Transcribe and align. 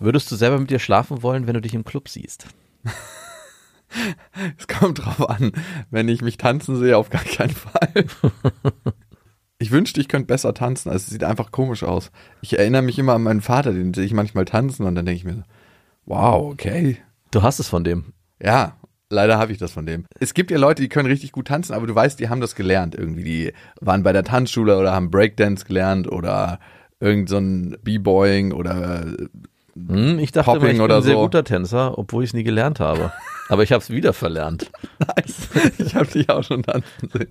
Würdest 0.00 0.30
du 0.32 0.36
selber 0.36 0.58
mit 0.58 0.70
dir 0.70 0.78
schlafen 0.78 1.22
wollen, 1.22 1.46
wenn 1.46 1.54
du 1.54 1.60
dich 1.60 1.74
im 1.74 1.84
Club 1.84 2.08
siehst? 2.08 2.46
Es 4.56 4.68
kommt 4.68 5.04
drauf 5.04 5.28
an. 5.28 5.50
Wenn 5.90 6.08
ich 6.08 6.22
mich 6.22 6.36
tanzen 6.36 6.76
sehe, 6.76 6.96
auf 6.96 7.10
gar 7.10 7.24
keinen 7.24 7.50
Fall. 7.50 8.06
Ich 9.62 9.72
wünschte, 9.72 10.00
ich 10.00 10.08
könnte 10.08 10.26
besser 10.28 10.54
tanzen. 10.54 10.88
Also 10.88 11.04
es 11.04 11.10
sieht 11.10 11.22
einfach 11.22 11.50
komisch 11.50 11.82
aus. 11.82 12.10
Ich 12.40 12.58
erinnere 12.58 12.80
mich 12.80 12.98
immer 12.98 13.12
an 13.12 13.22
meinen 13.22 13.42
Vater, 13.42 13.74
den 13.74 13.92
sehe 13.92 14.06
ich 14.06 14.14
manchmal 14.14 14.46
tanzen 14.46 14.86
und 14.86 14.94
dann 14.94 15.04
denke 15.04 15.18
ich 15.18 15.24
mir 15.26 15.34
so, 15.34 15.42
wow, 16.06 16.50
okay. 16.50 16.96
Du 17.30 17.42
hast 17.42 17.58
es 17.58 17.68
von 17.68 17.84
dem. 17.84 18.14
Ja, 18.42 18.78
leider 19.10 19.36
habe 19.36 19.52
ich 19.52 19.58
das 19.58 19.72
von 19.72 19.84
dem. 19.84 20.06
Es 20.18 20.32
gibt 20.32 20.50
ja 20.50 20.56
Leute, 20.56 20.80
die 20.80 20.88
können 20.88 21.10
richtig 21.10 21.32
gut 21.32 21.48
tanzen, 21.48 21.74
aber 21.74 21.86
du 21.86 21.94
weißt, 21.94 22.18
die 22.18 22.30
haben 22.30 22.40
das 22.40 22.54
gelernt 22.54 22.94
irgendwie. 22.94 23.22
Die 23.22 23.52
waren 23.82 24.02
bei 24.02 24.14
der 24.14 24.24
Tanzschule 24.24 24.78
oder 24.78 24.92
haben 24.94 25.10
Breakdance 25.10 25.66
gelernt 25.66 26.10
oder 26.10 26.58
irgend 26.98 27.28
so 27.28 27.36
ein 27.36 27.76
B-Boying 27.82 28.52
oder 28.52 29.04
Hm, 29.74 30.18
ich 30.18 30.32
dachte 30.32 30.50
immer, 30.50 30.60
Popping 30.60 30.76
ich 30.76 30.82
bin 30.82 30.90
ein 30.90 31.02
sehr 31.02 31.14
so. 31.14 31.22
guter 31.22 31.44
Tänzer, 31.44 31.98
obwohl 31.98 32.24
ich 32.24 32.30
es 32.30 32.34
nie 32.34 32.44
gelernt 32.44 32.80
habe. 32.80 33.12
Aber 33.48 33.62
ich 33.62 33.72
habe 33.72 33.82
es 33.82 33.90
wieder 33.90 34.12
verlernt. 34.12 34.70
Nice. 34.98 35.48
Ich 35.78 35.94
habe 35.94 36.06
dich 36.06 36.28
auch 36.30 36.44
schon 36.44 36.62
tanzen 36.62 37.08
sehen. 37.12 37.28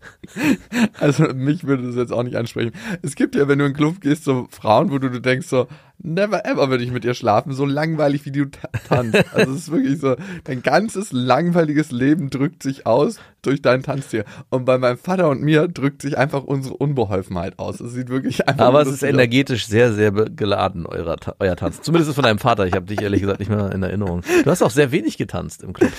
Also 1.00 1.24
mich 1.34 1.64
würde 1.66 1.84
das 1.84 1.96
jetzt 1.96 2.12
auch 2.12 2.22
nicht 2.22 2.36
ansprechen. 2.36 2.72
Es 3.02 3.14
gibt 3.14 3.34
ja, 3.34 3.48
wenn 3.48 3.58
du 3.58 3.64
in 3.66 3.72
den 3.72 3.76
Club 3.76 4.00
gehst, 4.00 4.24
so 4.24 4.48
Frauen, 4.50 4.90
wo 4.90 4.98
du, 4.98 5.10
du 5.10 5.20
denkst 5.20 5.46
so, 5.46 5.66
never 5.98 6.44
ever 6.44 6.68
würde 6.70 6.84
ich 6.84 6.90
mit 6.92 7.04
ihr 7.04 7.14
schlafen, 7.14 7.52
so 7.52 7.64
langweilig 7.64 8.24
wie 8.26 8.32
du 8.32 8.46
ta- 8.50 8.68
tanzt. 8.88 9.24
Also 9.34 9.52
es 9.52 9.58
ist 9.60 9.70
wirklich 9.70 9.98
so, 9.98 10.16
dein 10.44 10.62
ganzes 10.62 11.12
langweiliges 11.12 11.90
Leben 11.90 12.30
drückt 12.30 12.62
sich 12.62 12.86
aus 12.86 13.18
durch 13.42 13.62
deinen 13.62 13.82
Tanzstil. 13.82 14.24
Und 14.50 14.64
bei 14.64 14.76
meinem 14.78 14.98
Vater 14.98 15.28
und 15.28 15.42
mir 15.42 15.68
drückt 15.68 16.02
sich 16.02 16.18
einfach 16.18 16.42
unsere 16.44 16.76
Unbeholfenheit 16.76 17.58
aus. 17.58 17.80
Es 17.80 17.92
sieht 17.92 18.08
wirklich 18.08 18.46
einfach 18.48 18.66
Aber 18.66 18.80
es 18.82 18.86
ist 18.88 18.92
lustig 18.92 19.08
aus. 19.08 19.14
energetisch 19.14 19.66
sehr, 19.66 19.92
sehr 19.92 20.10
geladen, 20.12 20.86
eurer, 20.86 21.16
Ta- 21.16 21.36
euer 21.38 21.56
Tanz. 21.56 21.80
Zumindest 21.82 22.14
von 22.14 22.24
deinem 22.24 22.38
Vater. 22.38 22.66
Ich 22.66 22.74
habe 22.74 22.86
dich 22.86 23.00
ehrlich 23.00 23.20
gesagt 23.20 23.40
nicht 23.40 23.48
mehr 23.50 23.72
in 23.72 23.82
Erinnerung. 23.82 24.22
Du 24.44 24.50
hast 24.50 24.62
auch 24.62 24.70
sehr 24.70 24.92
wenig 24.92 25.16
getanzt 25.16 25.62
im 25.62 25.72
Club. 25.72 25.92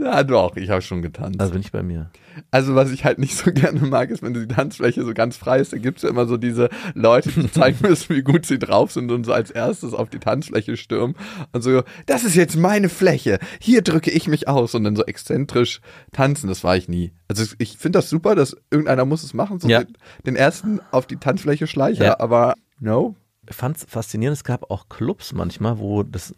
Ja, 0.00 0.22
doch, 0.22 0.56
ich 0.56 0.70
habe 0.70 0.82
schon 0.82 1.02
getanzt. 1.02 1.40
Also 1.40 1.52
bin 1.52 1.60
ich 1.62 1.72
bei 1.72 1.82
mir. 1.82 2.10
Also 2.50 2.74
was 2.74 2.90
ich 2.90 3.04
halt 3.04 3.18
nicht 3.18 3.36
so 3.36 3.52
gerne 3.52 3.80
mag, 3.80 4.10
ist, 4.10 4.22
wenn 4.22 4.34
die 4.34 4.46
Tanzfläche 4.46 5.04
so 5.04 5.12
ganz 5.14 5.36
frei 5.36 5.58
ist, 5.58 5.72
da 5.72 5.78
gibt's 5.78 6.02
ja 6.02 6.08
immer 6.08 6.26
so 6.26 6.36
diese 6.36 6.68
Leute, 6.94 7.30
die 7.30 7.50
zeigen 7.50 7.78
müssen, 7.88 8.14
wie 8.16 8.22
gut 8.22 8.46
sie 8.46 8.58
drauf 8.58 8.92
sind 8.92 9.10
und 9.10 9.24
so 9.24 9.32
als 9.32 9.50
erstes 9.50 9.92
auf 9.92 10.08
die 10.08 10.18
Tanzfläche 10.20 10.76
stürmen 10.76 11.16
und 11.52 11.62
so, 11.62 11.82
das 12.06 12.24
ist 12.24 12.34
jetzt 12.36 12.56
meine 12.56 12.88
Fläche, 12.88 13.38
hier 13.60 13.82
drücke 13.82 14.10
ich 14.10 14.26
mich 14.28 14.48
aus 14.48 14.74
und 14.74 14.84
dann 14.84 14.96
so 14.96 15.04
exzentrisch 15.04 15.80
tanzen, 16.12 16.48
das 16.48 16.64
war 16.64 16.76
ich 16.76 16.88
nie. 16.88 17.12
Also 17.28 17.44
ich 17.58 17.76
finde 17.76 17.98
das 17.98 18.08
super, 18.08 18.34
dass 18.34 18.56
irgendeiner 18.70 19.04
muss 19.04 19.22
es 19.22 19.34
machen, 19.34 19.58
so 19.60 19.68
Ja. 19.68 19.84
den, 19.84 19.96
den 20.26 20.36
ersten 20.36 20.80
auf 20.92 21.06
die 21.06 21.16
Tanzfläche 21.16 21.66
schleicher, 21.66 22.04
Ja. 22.04 22.20
aber 22.20 22.54
no. 22.78 23.16
Ich 23.48 23.56
fand 23.56 23.76
es 23.76 23.84
faszinierend, 23.84 24.36
es 24.36 24.44
gab 24.44 24.70
auch 24.70 24.88
Clubs 24.88 25.32
manchmal, 25.32 25.78
wo 25.78 26.04
das, 26.04 26.34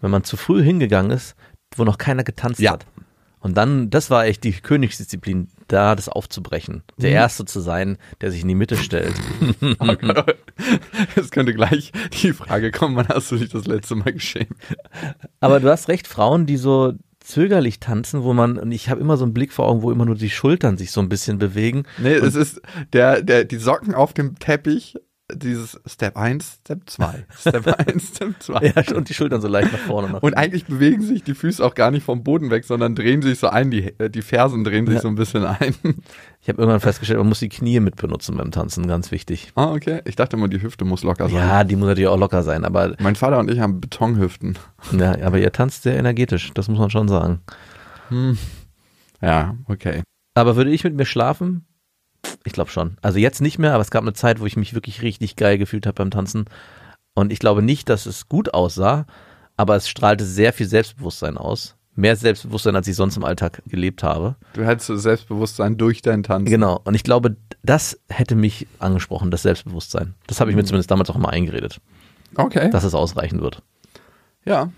wenn 0.00 0.10
man 0.10 0.24
zu 0.24 0.36
früh 0.38 0.62
hingegangen 0.62 1.10
ist, 1.10 1.36
wo 1.76 1.84
noch 1.84 1.98
keiner 1.98 2.24
getanzt 2.24 2.60
Ja. 2.60 2.72
hat. 2.72 2.86
Und 3.44 3.58
dann, 3.58 3.90
das 3.90 4.08
war 4.08 4.24
echt 4.24 4.42
die 4.42 4.52
Königsdisziplin, 4.52 5.48
da 5.68 5.94
das 5.94 6.08
aufzubrechen. 6.08 6.82
Der 6.96 7.10
Mhm. 7.10 7.16
Erste 7.16 7.44
zu 7.44 7.60
sein, 7.60 7.98
der 8.22 8.30
sich 8.30 8.40
in 8.40 8.48
die 8.48 8.54
Mitte 8.54 8.76
stellt. 8.78 9.14
Es 11.16 11.30
könnte 11.30 11.52
gleich 11.52 11.92
die 12.22 12.32
Frage 12.32 12.70
kommen, 12.70 12.96
wann 12.96 13.08
hast 13.08 13.30
du 13.30 13.36
dich 13.36 13.50
das 13.50 13.66
letzte 13.66 13.96
Mal 13.96 14.12
geschämt? 14.12 14.56
Aber 15.40 15.60
du 15.60 15.68
hast 15.70 15.88
recht, 15.88 16.06
Frauen, 16.06 16.46
die 16.46 16.56
so 16.56 16.94
zögerlich 17.20 17.80
tanzen, 17.80 18.22
wo 18.22 18.32
man, 18.32 18.56
und 18.58 18.72
ich 18.72 18.88
habe 18.88 19.00
immer 19.00 19.16
so 19.16 19.24
einen 19.24 19.34
Blick 19.34 19.52
vor 19.52 19.66
Augen, 19.68 19.82
wo 19.82 19.90
immer 19.90 20.04
nur 20.06 20.14
die 20.14 20.30
Schultern 20.30 20.76
sich 20.78 20.90
so 20.90 21.00
ein 21.00 21.08
bisschen 21.08 21.38
bewegen. 21.38 21.84
Nee, 21.98 22.14
es 22.14 22.34
ist 22.34 22.60
der, 22.92 23.22
der, 23.22 23.44
die 23.44 23.56
Socken 23.56 23.94
auf 23.94 24.12
dem 24.14 24.38
Teppich, 24.38 24.96
dieses 25.32 25.80
Step 25.86 26.16
1, 26.18 26.58
Step 26.60 26.82
2, 26.90 27.24
Step 27.34 27.66
1, 27.88 28.08
Step 28.08 28.34
2. 28.42 28.72
Ja, 28.76 28.96
und 28.96 29.08
die 29.08 29.14
Schultern 29.14 29.40
so 29.40 29.48
leicht 29.48 29.72
nach 29.72 29.78
vorne. 29.78 30.10
Nach 30.10 30.22
Und 30.22 30.34
eigentlich 30.34 30.66
bewegen 30.66 31.00
sich 31.00 31.22
die 31.24 31.34
Füße 31.34 31.64
auch 31.64 31.74
gar 31.74 31.90
nicht 31.90 32.04
vom 32.04 32.22
Boden 32.22 32.50
weg, 32.50 32.64
sondern 32.64 32.94
drehen 32.94 33.22
sich 33.22 33.38
so 33.38 33.48
ein, 33.48 33.70
die, 33.70 33.98
äh, 33.98 34.10
die 34.10 34.20
Fersen 34.20 34.64
drehen 34.64 34.84
sich 34.86 34.96
Ja. 34.96 35.00
so 35.00 35.08
ein 35.08 35.14
bisschen 35.14 35.46
ein. 35.46 35.74
ich 36.42 36.48
habe 36.50 36.60
irgendwann 36.60 36.80
festgestellt, 36.80 37.18
man 37.20 37.28
muss 37.28 37.38
die 37.40 37.48
Knie 37.48 37.80
mit 37.80 37.96
benutzen 37.96 38.36
beim 38.36 38.50
Tanzen, 38.50 38.86
ganz 38.86 39.10
wichtig. 39.12 39.52
Ah, 39.54 39.72
okay. 39.72 40.02
Ich 40.04 40.16
dachte 40.16 40.36
immer, 40.36 40.48
die 40.48 40.60
Hüfte 40.60 40.84
muss 40.84 41.02
locker 41.02 41.28
sein. 41.30 41.38
Ja, 41.38 41.64
die 41.64 41.76
muss 41.76 41.86
natürlich 41.88 42.08
auch 42.08 42.18
locker 42.18 42.42
sein, 42.42 42.64
aber, 42.66 42.94
Mein 43.00 43.16
Vater 43.16 43.38
und 43.38 43.50
ich 43.50 43.60
haben 43.60 43.80
Betonhüften. 43.80 44.58
ja, 44.92 45.12
aber 45.24 45.38
ihr 45.38 45.52
tanzt 45.52 45.84
sehr 45.84 45.96
energetisch, 45.96 46.52
das 46.52 46.68
muss 46.68 46.78
man 46.78 46.90
schon 46.90 47.08
sagen. 47.08 47.40
Ja, 49.22 49.56
okay. 49.66 50.02
Aber 50.34 50.56
würde 50.56 50.70
ich 50.70 50.84
mit 50.84 50.94
mir 50.94 51.06
schlafen? 51.06 51.64
Ich 52.44 52.52
glaube 52.52 52.70
schon. 52.70 52.96
Also 53.02 53.18
jetzt 53.18 53.40
nicht 53.40 53.58
mehr, 53.58 53.72
aber 53.74 53.82
es 53.82 53.90
gab 53.90 54.02
eine 54.02 54.12
Zeit, 54.12 54.40
wo 54.40 54.46
ich 54.46 54.56
mich 54.56 54.74
wirklich 54.74 55.02
richtig 55.02 55.36
geil 55.36 55.58
gefühlt 55.58 55.86
habe 55.86 55.94
beim 55.94 56.10
Tanzen. 56.10 56.44
Und 57.14 57.32
ich 57.32 57.38
glaube 57.38 57.62
nicht, 57.62 57.88
dass 57.88 58.06
es 58.06 58.28
gut 58.28 58.52
aussah, 58.54 59.06
aber 59.56 59.76
es 59.76 59.88
strahlte 59.88 60.24
sehr 60.24 60.52
viel 60.52 60.66
Selbstbewusstsein 60.66 61.38
aus. 61.38 61.76
Mehr 61.96 62.16
Selbstbewusstsein, 62.16 62.74
als 62.74 62.88
ich 62.88 62.96
sonst 62.96 63.16
im 63.16 63.24
Alltag 63.24 63.62
gelebt 63.66 64.02
habe. 64.02 64.34
Du 64.54 64.64
hättest 64.66 64.88
so 64.88 64.96
Selbstbewusstsein 64.96 65.76
durch 65.76 66.02
deinen 66.02 66.24
Tanz. 66.24 66.50
Genau. 66.50 66.80
Und 66.84 66.94
ich 66.94 67.04
glaube, 67.04 67.36
das 67.62 68.00
hätte 68.08 68.34
mich 68.34 68.66
angesprochen, 68.80 69.30
das 69.30 69.42
Selbstbewusstsein. 69.42 70.14
Das 70.26 70.40
habe 70.40 70.50
ich 70.50 70.56
mir 70.56 70.64
zumindest 70.64 70.90
damals 70.90 71.08
auch 71.10 71.16
mal 71.18 71.28
eingeredet, 71.28 71.80
Okay. 72.34 72.68
dass 72.70 72.82
es 72.82 72.94
ausreichen 72.94 73.40
wird. 73.40 73.62
ja. 74.44 74.70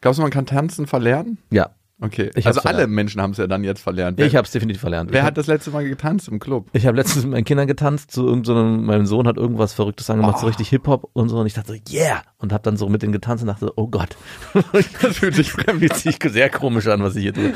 Glaubst 0.00 0.18
du, 0.18 0.22
man 0.22 0.30
kann 0.30 0.44
tanzen 0.46 0.86
verlernen? 0.86 1.38
Ja, 1.50 1.70
Okay. 2.04 2.30
Ich 2.34 2.46
also 2.46 2.60
alle 2.60 2.70
verlernt. 2.70 2.92
Menschen 2.92 3.20
haben 3.22 3.30
es 3.30 3.38
ja 3.38 3.46
dann 3.46 3.64
jetzt 3.64 3.80
verlernt. 3.80 4.18
Wer, 4.18 4.26
ich 4.26 4.36
habe 4.36 4.44
es 4.44 4.50
definitiv 4.52 4.80
verlernt. 4.80 5.10
wer 5.12 5.20
ich 5.20 5.26
hat 5.26 5.38
das 5.38 5.46
letzte 5.46 5.70
Mal 5.70 5.88
getanzt 5.88 6.28
im 6.28 6.38
Club? 6.38 6.68
Ich 6.74 6.86
habe 6.86 6.96
letztens 6.96 7.24
mit 7.24 7.32
meinen 7.32 7.44
Kindern 7.44 7.66
getanzt, 7.66 8.10
zu 8.10 8.26
irgendeinem, 8.26 8.84
mein 8.84 9.06
Sohn 9.06 9.26
hat 9.26 9.36
irgendwas 9.38 9.72
Verrücktes 9.72 10.10
angemacht, 10.10 10.38
so 10.38 10.44
Oh. 10.44 10.48
richtig 10.48 10.68
Hip-Hop 10.68 11.08
und 11.14 11.28
so, 11.30 11.38
und 11.38 11.46
ich 11.46 11.54
dachte 11.54 11.72
so, 11.74 11.92
yeah! 11.96 12.22
Und 12.38 12.52
habe 12.52 12.62
dann 12.62 12.76
so 12.76 12.88
mit 12.88 13.02
denen 13.02 13.12
getanzt 13.12 13.42
und 13.42 13.48
dachte, 13.48 13.72
oh 13.76 13.88
Gott. 13.88 14.16
Das 15.00 15.16
fühlt 15.18 15.34
sich 15.34 15.50
fremd 15.52 15.92
sich 15.94 16.18
sehr 16.22 16.50
komisch 16.50 16.86
an, 16.88 17.02
was 17.02 17.16
ich 17.16 17.22
hier 17.22 17.32
tue. 17.34 17.52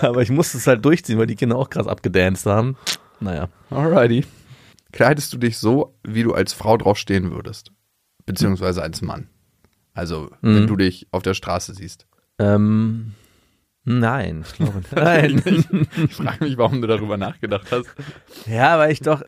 Aber 0.00 0.22
ich 0.22 0.30
musste 0.30 0.56
es 0.58 0.66
halt 0.66 0.84
durchziehen, 0.84 1.18
weil 1.18 1.26
die 1.26 1.36
Kinder 1.36 1.56
auch 1.56 1.68
krass 1.70 1.86
abgedanced 1.86 2.46
haben. 2.46 2.76
Naja. 3.20 3.48
Alrighty. 3.70 4.24
Kleidest 4.92 5.32
du 5.32 5.38
dich 5.38 5.58
so, 5.58 5.94
wie 6.02 6.22
du 6.22 6.32
als 6.34 6.52
Frau 6.52 6.76
drauf 6.76 6.98
stehen 6.98 7.30
würdest? 7.30 7.72
Beziehungsweise 8.26 8.82
als 8.82 9.02
Mann? 9.02 9.28
Also, 9.94 10.30
wenn 10.40 10.62
Mhm. 10.62 10.66
du 10.68 10.76
dich 10.76 11.06
auf 11.10 11.22
der 11.22 11.34
Straße 11.34 11.74
siehst. 11.74 12.06
Ähm, 12.38 13.12
nein, 13.84 14.44
ich 14.46 14.54
glaube 14.54 14.82
nein. 14.94 15.42
Ich 15.96 16.14
frage 16.14 16.44
mich, 16.44 16.56
warum 16.58 16.80
du 16.80 16.86
darüber 16.88 17.16
nachgedacht 17.16 17.70
hast. 17.72 17.86
ja, 18.46 18.78
weil 18.78 18.92
ich 18.92 19.00
doch, 19.00 19.22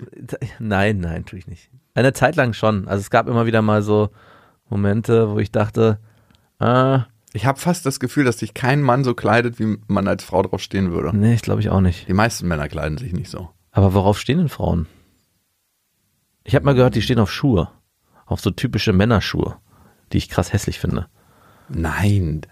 nein, 0.59 0.99
nein, 1.01 1.25
tue 1.25 1.39
ich 1.39 1.47
nicht. 1.47 1.71
Eine 1.95 2.13
Zeit 2.13 2.37
lang 2.37 2.53
schon. 2.53 2.89
Also 2.89 3.01
es 3.01 3.11
gab 3.11 3.29
immer 3.29 3.47
wieder 3.47 3.63
mal 3.63 3.83
so 3.83 4.11
Momente, 4.69 5.31
wo 5.31 5.39
ich 5.39 5.53
dachte, 5.53 5.99
äh, 6.61 6.99
Ich 7.33 7.47
habe 7.47 7.59
fast 7.61 7.85
das 7.87 8.01
Gefühl, 8.01 8.25
dass 8.25 8.39
sich 8.39 8.55
kein 8.55 8.81
Mann 8.83 9.05
so 9.05 9.15
kleidet, 9.15 9.59
wie 9.59 9.79
man 9.87 10.09
als 10.09 10.25
Frau 10.25 10.43
drauf 10.43 10.61
stehen 10.61 10.91
würde. 10.93 11.17
nee, 11.17 11.35
ich 11.35 11.43
glaube 11.43 11.61
ich 11.61 11.71
auch 11.71 11.81
nicht. 11.81 12.09
Die 12.09 12.15
meisten 12.15 12.49
Männer 12.49 12.69
kleiden 12.69 12.99
sich 12.99 13.13
nicht 13.13 13.31
so. 13.31 13.51
Aber 13.71 13.93
worauf 13.95 14.19
stehen 14.19 14.39
denn 14.39 14.49
Frauen? 14.49 14.87
Ich 16.45 16.55
habe 16.55 16.65
mal 16.65 16.75
gehört, 16.75 16.95
die 16.95 17.03
stehen 17.03 17.19
auf 17.19 17.33
Schuhe. 17.33 17.71
Auf 18.27 18.41
so 18.41 18.51
typische 18.51 18.93
Männerschuhe, 18.93 19.57
die 20.13 20.19
ich 20.19 20.29
krass 20.29 20.53
hässlich 20.53 20.79
finde. 20.79 21.07
Nein. 21.69 22.43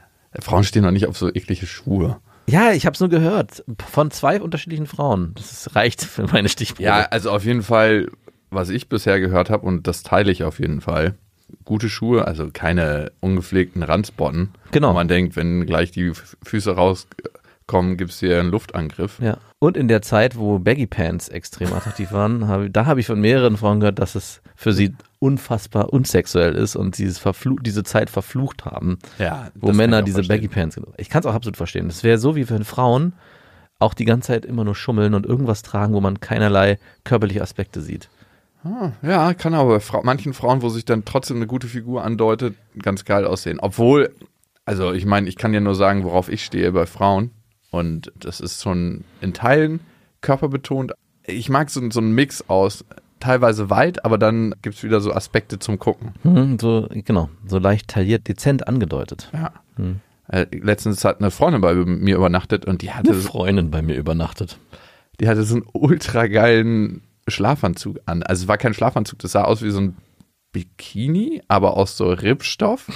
Frauen 0.41 0.65
stehen 0.65 0.85
doch 0.85 0.91
nicht 0.91 1.07
auf 1.07 1.19
so 1.19 1.29
eklige 1.29 1.67
Schuhe. 1.67 2.19
Ja, 2.49 2.73
ich 2.73 2.87
habe 2.87 2.95
es 2.95 3.01
nur 3.01 3.09
gehört. 3.09 3.65
Von 3.89 4.11
zwei 4.11 4.41
unterschiedlichen 4.41 4.87
Frauen. 4.87 5.33
Das 5.37 5.75
reicht 5.77 6.03
für 6.03 6.27
meine 6.27 6.49
Stichprobe. 6.49 6.83
Ja, 6.83 7.07
also 7.11 7.31
auf 7.31 7.45
jeden 7.45 7.63
Fall, 7.63 8.11
was 8.51 8.69
ich 8.69 8.89
bisher 8.89 9.21
gehört 9.21 9.51
habe, 9.51 9.67
und 9.67 9.87
das 9.87 10.03
teile 10.03 10.33
ich 10.33 10.45
auf 10.45 10.59
jeden 10.59 10.81
Fall. 10.81 11.15
Gute 11.65 11.89
Schuhe, 11.89 12.27
also 12.27 12.49
keine 12.53 13.13
ungepflegten 13.21 13.83
Ranzbotten. 13.83 14.51
Genau. 14.71 14.91
Wo 14.91 14.95
man 14.95 15.09
denkt, 15.09 15.37
wenn 15.37 15.67
gleich 15.67 15.91
die 15.93 16.13
Füße 16.43 16.73
rauskommen, 16.73 17.97
gibt's 17.97 18.21
hier 18.21 18.41
einen 18.41 18.51
Luftangriff. 18.51 19.19
Ja. 19.21 19.39
Und 19.63 19.77
in 19.77 19.87
der 19.87 20.03
Zeit, 20.03 20.37
wo 20.37 20.59
Baggy 20.59 20.89
Pants 20.89 21.29
extrem 21.29 21.73
attraktiv 21.73 22.11
waren, 22.11 22.49
hab, 22.49 22.63
da 22.73 22.87
habe 22.87 22.99
ich 22.99 23.07
von 23.07 23.21
mehreren 23.21 23.57
Frauen 23.57 23.79
gehört, 23.79 24.01
dass 24.01 24.17
es 24.17 24.43
für 24.57 24.73
sie 24.73 24.93
unfassbar 25.21 25.93
unsexuell 25.93 26.57
ist 26.57 26.75
und 26.75 26.97
Verflu 26.97 27.61
diese 27.61 27.85
Zeit 27.85 28.11
verflucht 28.11 28.65
haben, 28.65 28.99
Ja, 29.21 29.53
wo 29.55 29.73
Männer 29.73 30.03
diese 30.03 30.17
verstehen. 30.17 30.37
Baggy 30.37 30.49
Pants. 30.49 30.81
Ich 30.97 31.09
kann 31.09 31.21
es 31.21 31.27
auch 31.27 31.35
absolut 31.35 31.57
verstehen. 31.57 31.87
Das 31.87 32.03
wäre 32.03 32.19
so 32.19 32.35
wie 32.35 32.51
wenn 32.51 32.65
Frauen 32.65 33.13
auch 33.79 33.95
die 33.95 34.05
ganze 34.05 34.33
Zeit 34.33 34.45
immer 34.45 34.65
nur 34.65 34.75
schummeln 34.75 35.15
und 35.15 35.27
irgendwas 35.27 35.63
tragen, 35.63 35.95
wo 35.95 36.01
man 36.01 36.19
keinerlei 36.19 36.81
körperliche 37.05 37.41
Aspekte 37.41 37.83
sieht. 37.83 38.09
Ah, 38.65 38.91
ja, 39.01 39.33
kann 39.33 39.55
aber 39.55 39.79
bei 39.79 40.01
manchen 40.03 40.35
Frauen, 40.35 40.63
wo 40.63 40.71
sich 40.71 40.85
dann 40.85 41.05
trotzdem 41.05 41.37
eine 41.37 41.47
gute 41.47 41.69
Figur 41.69 42.03
andeutet, 42.03 42.57
ganz 42.83 43.05
geil 43.05 43.25
aussehen. 43.25 43.61
Obwohl, 43.61 44.13
also 44.65 44.93
ich 44.93 45.07
meine, 45.07 45.29
ich 45.29 45.37
kann 45.37 45.55
ja 45.55 45.61
nur 45.61 45.77
sagen, 45.77 46.03
worauf 46.03 46.29
ich 46.29 46.45
stehe 46.45 46.73
bei 46.73 46.87
Frauen. 46.87 47.31
Und 47.73 48.13
das 48.15 48.39
ist 48.41 48.63
schon 48.63 49.03
in 49.21 49.33
Teilen 49.35 49.81
körperbetont. 50.21 50.93
Ich 51.25 51.49
mag 51.49 51.69
so, 51.71 51.81
so 51.91 51.99
einen 52.01 52.15
Mix 52.15 52.45
aus, 52.49 52.85
teilweise 53.19 53.71
weit, 53.71 54.05
aber 54.05 54.19
dann 54.19 54.55
gibt's 54.63 54.83
wieder 54.83 55.01
so 55.01 55.13
Aspekte 55.13 55.59
zum 55.59 55.79
Gucken. 55.79 56.13
Hm, 56.23 56.59
so, 56.61 56.89
genau, 56.93 57.29
so 57.47 57.59
leicht 57.59 57.89
tailliert, 57.89 58.29
dezent 58.29 58.69
angedeutet. 58.69 59.31
Ja. 59.33 59.53
Äh, 60.29 60.47
letztens 60.53 61.05
hat 61.05 61.21
eine 61.21 61.31
Freundin 61.31 61.61
bei 61.61 61.75
mir 61.75 62.17
übernachtet 62.17 62.67
und 62.67 62.83
die 62.83 62.93
hatte, 62.93 63.11
Eine 63.13 63.21
Freundin 63.21 63.71
bei 63.71 63.83
mir 63.83 63.97
übernachtet. 63.97 64.59
die 65.19 65.29
hatte 65.29 65.43
so 65.45 65.57
einen 65.57 65.67
ultra 65.73 66.27
geilen 66.27 67.03
Schlafanzug 67.27 68.01
an. 68.07 68.23
Also 68.23 68.45
es 68.45 68.49
war 68.49 68.59
kein 68.59 68.75
Schlafanzug, 68.75 69.19
das 69.21 69.33
sah 69.33 69.45
aus 69.45 69.63
wie 69.63 69.71
so 69.71 69.81
ein 69.81 69.97
Bikini, 70.53 71.43
aber 71.49 71.77
aus 71.77 71.97
so 71.97 72.13
Rippstoff. 72.13 72.87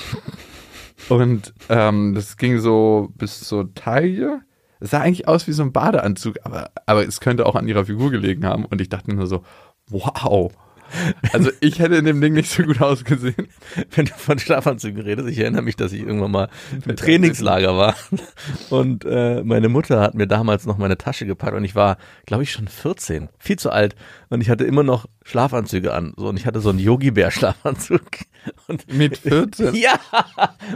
Und 1.08 1.52
ähm, 1.69 2.14
das 2.14 2.37
ging 2.37 2.58
so 2.58 3.12
bis 3.17 3.40
zur 3.40 3.75
Taille. 3.75 4.40
Es 4.81 4.90
sah 4.90 5.00
eigentlich 5.00 5.28
aus 5.28 5.46
wie 5.46 5.52
so 5.52 5.62
ein 5.62 5.73
Badeanzug, 5.73 6.37
aber, 6.43 6.70
aber 6.87 7.06
es 7.06 7.20
könnte 7.20 7.46
auch 7.46 7.55
an 7.55 7.69
ihrer 7.69 7.84
Figur 7.84 8.11
gelegen 8.11 8.44
haben. 8.44 8.64
Und 8.64 8.81
ich 8.81 8.88
dachte 8.88 9.14
nur 9.14 9.26
so, 9.26 9.43
wow. 9.88 10.52
Also 11.32 11.50
ich 11.61 11.78
hätte 11.78 11.96
in 11.96 12.05
dem 12.05 12.20
Ding 12.20 12.34
nicht 12.34 12.50
so 12.50 12.62
gut 12.62 12.81
ausgesehen. 12.81 13.49
Wenn 13.94 14.06
du 14.06 14.12
von 14.14 14.38
Schlafanzügen 14.38 15.02
redest, 15.02 15.28
ich 15.28 15.38
erinnere 15.38 15.62
mich, 15.62 15.76
dass 15.76 15.93
ich 15.93 16.00
irgendwann 16.00 16.31
mal 16.31 16.49
im 16.87 16.96
Trainingslager 16.96 17.76
war 17.76 17.96
und 18.70 19.05
äh, 19.05 19.43
meine 19.43 19.69
Mutter 19.69 20.00
hat 20.00 20.14
mir 20.14 20.26
damals 20.26 20.67
noch 20.67 20.78
meine 20.78 20.96
Tasche 20.96 21.26
gepackt 21.26 21.55
und 21.55 21.64
ich 21.64 21.75
war, 21.75 21.99
glaube 22.25 22.44
ich, 22.44 22.52
schon 22.52 22.69
14, 22.69 23.28
viel 23.38 23.58
zu 23.58 23.70
alt 23.70 23.96
und 24.28 24.40
ich 24.40 24.50
hatte 24.50 24.64
immer 24.64 24.82
noch 24.82 25.06
Schlafanzüge 25.26 25.93
an. 25.93 26.14
So, 26.17 26.28
und 26.28 26.38
ich 26.38 26.46
hatte 26.46 26.61
so 26.61 26.70
einen 26.70 26.78
Yogi-Bär-Schlafanzug. 26.78 28.00
Mit 28.87 29.19
14? 29.19 29.75
Ja! 29.75 29.99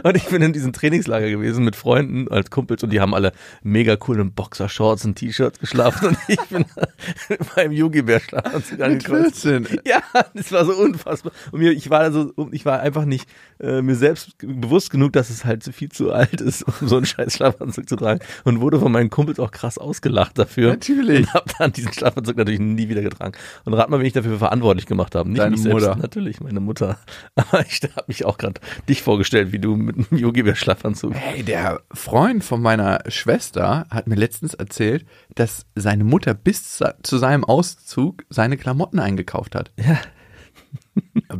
Und 0.03 0.17
ich 0.17 0.25
bin 0.25 0.41
in 0.41 0.51
diesem 0.51 0.73
Trainingslager 0.73 1.29
gewesen 1.29 1.63
mit 1.63 1.77
Freunden 1.77 2.27
als 2.27 2.49
Kumpels 2.49 2.83
und 2.83 2.91
die 2.91 2.99
haben 2.99 3.13
alle 3.13 3.31
mega 3.63 3.95
cool 4.07 4.19
in 4.19 4.33
Boxershorts 4.33 5.05
und 5.05 5.15
T-Shirts 5.15 5.57
geschlafen 5.59 6.09
und 6.09 6.17
ich 6.27 6.41
bin 6.49 6.65
beim 7.55 7.71
Yogi-Bär-Schlafanzug 7.71 8.71
Mit 8.71 8.81
angekommen. 8.81 9.21
14? 9.31 9.67
Ja, 9.85 10.01
das 10.33 10.51
war 10.51 10.65
so 10.65 10.73
unfassbar. 10.73 11.31
Und 11.53 11.59
mir, 11.61 11.71
ich 11.71 11.89
war 11.89 12.11
so, 12.11 12.33
ich 12.51 12.65
war 12.65 12.81
einfach 12.81 13.05
nicht 13.05 13.29
äh, 13.61 13.81
mir 13.81 13.95
selbst 13.95 14.37
bewusst 14.39 14.91
genug, 14.91 15.13
dass 15.13 15.29
es 15.29 15.45
halt 15.45 15.63
viel 15.73 15.89
zu 15.89 16.11
alt 16.11 16.41
ist, 16.41 16.63
um 16.63 16.89
so 16.89 16.97
einen 16.97 17.05
scheiß 17.05 17.33
Schlafanzug 17.33 17.87
zu 17.87 17.95
tragen. 17.95 18.19
Und 18.43 18.59
wurde 18.59 18.81
von 18.81 18.91
meinen 18.91 19.09
Kumpels 19.09 19.39
auch 19.39 19.51
krass 19.51 19.77
ausgelacht 19.77 20.37
dafür. 20.37 20.71
Natürlich. 20.71 21.19
Und 21.19 21.33
hab 21.33 21.57
dann 21.57 21.71
diesen 21.71 21.93
Schlafanzug 21.93 22.35
natürlich 22.35 22.59
nie 22.59 22.89
wieder 22.89 23.01
getragen. 23.01 23.37
Und 23.63 23.73
rat 23.75 23.89
mal, 23.89 23.99
wen 23.99 24.05
ich 24.05 24.13
dafür 24.13 24.40
verantwortlich 24.41 24.87
gemacht 24.87 25.13
habe. 25.13 25.29
Nicht 25.29 25.39
Deine 25.39 25.51
mich 25.51 25.61
selbst. 25.61 25.85
Mutter. 25.85 25.95
Natürlich, 25.95 26.41
meine 26.41 26.59
Mutter. 26.59 26.97
Aber 27.35 27.63
ich 27.65 27.79
habe 27.83 28.05
mich 28.07 28.25
auch 28.25 28.39
gerade 28.39 28.59
dich 28.89 29.03
vorgestellt, 29.03 29.51
wie 29.51 29.59
du 29.59 29.75
mit 29.75 29.95
einem 29.95 30.19
Yogi-Bär-Schlafanzug. 30.19 31.13
Hey, 31.13 31.43
der 31.43 31.81
Freund 31.93 32.43
von 32.43 32.59
meiner 32.59 33.03
Schwester 33.07 33.85
hat 33.91 34.07
mir 34.07 34.15
letztens 34.15 34.55
erzählt, 34.55 35.05
dass 35.35 35.67
seine 35.75 36.03
Mutter 36.03 36.33
bis 36.33 36.79
zu 37.03 37.17
seinem 37.19 37.43
Auszug 37.43 38.23
seine 38.29 38.57
Klamotten 38.57 38.97
eingekauft 38.97 39.53
hat. 39.53 39.71
Ja. 39.77 39.99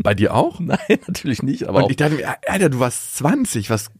Bei 0.03 0.13
dir 0.13 0.35
auch? 0.35 0.59
Nein, 0.59 0.77
natürlich 1.07 1.41
nicht, 1.41 1.67
aber 1.67 1.85
Und 1.85 1.89
ich 1.89 1.97
dachte 1.97 2.15
mir, 2.15 2.35
Alter, 2.47 2.69
du 2.69 2.79
warst 2.79 3.17
20, 3.17 3.71
was. 3.71 3.91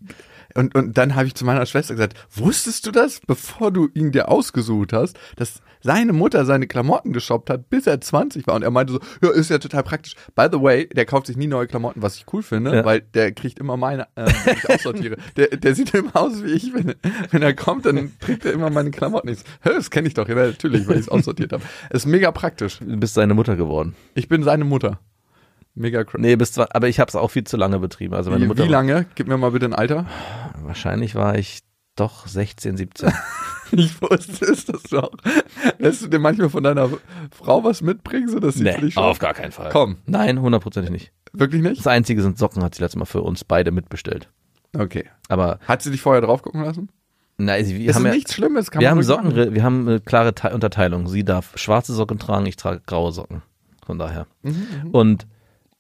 Und, 0.56 0.76
und 0.76 0.98
dann 0.98 1.16
habe 1.16 1.28
ich 1.28 1.36
zu 1.36 1.46
meiner 1.46 1.66
Schwester 1.66 1.94
gesagt, 1.96 2.18
wusstest 2.36 2.86
du 2.86 2.92
das, 2.92 3.20
bevor 3.26 3.72
du 3.72 3.90
ihn 3.94 4.12
dir 4.12 4.30
ausgesucht 4.30 4.94
hast, 4.94 5.18
dass 5.36 5.62
seine 5.84 6.14
Mutter 6.14 6.46
seine 6.46 6.68
Klamotten 6.68 7.12
geshoppt 7.12 7.50
hat, 7.50 7.70
bis 7.70 7.88
er 7.88 8.00
20 8.00 8.46
war? 8.48 8.56
Und 8.56 8.62
er 8.64 8.70
meinte 8.72 8.94
so, 8.94 9.00
ja, 9.24 9.32
ist 9.32 9.50
ja 9.50 9.58
total 9.58 9.84
praktisch. 9.84 10.16
By 10.36 10.48
the 10.52 10.62
way, 10.62 10.88
der 10.88 11.06
kauft 11.06 11.28
sich 11.28 11.38
nie 11.38 11.48
neue 11.48 11.66
Klamotten, 11.68 12.02
was 12.02 12.16
ich 12.18 12.26
cool 12.34 12.44
finde, 12.44 12.76
Ja. 12.76 12.86
weil 12.86 13.02
der 13.02 13.32
kriegt 13.32 13.60
immer 13.60 13.78
meine, 13.78 14.04
äh, 14.16 14.26
wenn 14.46 14.58
ich 14.58 14.70
aussortiere. 14.70 15.18
Der, 15.38 15.48
der 15.48 15.76
sieht 15.76 15.94
immer 15.94 16.16
aus 16.16 16.44
wie 16.44 16.52
ich, 16.52 16.74
wenn, 16.74 16.94
wenn 17.32 17.42
er 17.42 17.54
kommt, 17.54 17.86
dann 17.86 18.12
trägt 18.20 18.46
er 18.46 18.54
immer 18.54 18.70
meine 18.70 18.92
Klamotten. 18.92 19.30
Ich 19.30 19.40
so, 19.40 19.46
das 19.64 19.90
kenne 19.90 20.08
ich 20.08 20.14
doch, 20.14 20.28
ja, 20.28 20.36
natürlich, 20.36 20.88
weil 20.88 20.96
ich 20.96 21.02
es 21.02 21.10
aussortiert 21.10 21.54
habe. 21.54 21.64
Ist 21.90 22.06
mega 22.06 22.32
praktisch. 22.32 22.80
du 22.80 22.98
bist 22.98 23.14
seine 23.14 23.34
Mutter 23.34 23.56
geworden. 23.56 23.96
Ich 24.14 24.28
bin 24.28 24.44
seine 24.44 24.66
Mutter. 24.66 25.00
Mega 25.74 26.04
crazy. 26.04 26.22
Nee, 26.22 26.36
bis 26.36 26.58
aber 26.58 26.90
ich 26.90 27.00
habe 27.00 27.10
es 27.10 27.16
auch 27.16 27.30
viel 27.32 27.44
zu 27.46 27.56
lange 27.58 27.80
betrieben. 27.80 28.14
Also 28.14 28.30
meine 28.30 28.44
Wie, 28.44 28.48
Mutter 28.48 28.66
wie 28.66 28.70
lange? 28.70 29.06
Gib 29.16 29.28
mir 29.28 29.38
mal 29.38 29.52
bitte 29.52 29.66
ein 29.66 29.74
Alter. 29.74 30.06
wahrscheinlich 30.64 31.16
war 31.16 31.38
ich 31.38 31.60
doch 31.96 32.28
16, 32.28 32.78
17. 32.78 33.12
Ich 33.74 34.02
wusste 34.02 34.48
es, 34.48 34.66
dass 34.66 34.84
du 34.84 35.00
auch. 35.00 35.14
Lässt 35.78 36.02
du 36.04 36.08
dir 36.10 36.20
manchmal 36.20 36.50
von 36.50 36.62
deiner 36.62 36.90
Frau 37.34 37.64
was 37.64 37.82
mitbringen, 37.82 38.28
so 38.28 38.38
dass 38.42 38.56
sie 38.56 38.70
für 38.70 38.82
dich 38.82 38.98
auf 38.98 39.18
gar 39.20 39.34
keinen 39.34 39.54
Fall. 39.54 39.70
Komm, 39.72 39.96
Nein, 40.06 40.42
hundertprozentig 40.42 40.92
nicht. 40.92 41.14
wirklich 41.32 41.62
nicht? 41.62 41.80
Das 41.80 41.88
einzige 41.88 42.22
sind 42.22 42.38
Socken, 42.38 42.64
hat 42.64 42.76
sie 42.76 42.82
letztes 42.82 43.00
Mal 43.00 43.06
für 43.06 43.22
uns 43.22 43.46
beide 43.46 43.72
mitbestellt. 43.72 44.30
Okay. 44.78 45.06
Aber 45.30 45.58
Hat 45.70 45.82
sie 45.82 45.90
dich 45.90 46.02
vorher 46.02 46.22
drauf 46.22 46.42
gucken 46.42 46.66
lassen? 46.66 46.90
nein, 47.38 47.66
wir 47.66 47.88
Das 47.88 47.96
haben 47.96 48.06
ist 48.08 48.10
ja, 48.10 48.16
nichts 48.16 48.34
Schlimmes. 48.34 48.72
Kann 48.72 48.82
wir 48.82 48.90
haben 48.90 49.02
Socken, 49.04 49.34
machen. 49.34 49.54
wir 49.56 49.64
haben 49.64 49.88
eine 49.88 50.02
klare 50.02 50.36
Te 50.36 50.50
Unterteilung. 50.54 51.08
Sie 51.08 51.24
darf 51.24 51.58
schwarze 51.58 51.94
Socken 51.94 52.20
tragen, 52.20 52.46
ich 52.48 52.58
trage 52.58 52.82
graue 52.86 53.14
Socken. 53.14 53.42
Von 53.86 53.98
daher. 53.98 54.28
Mhm, 54.42 54.90
Und 54.92 55.28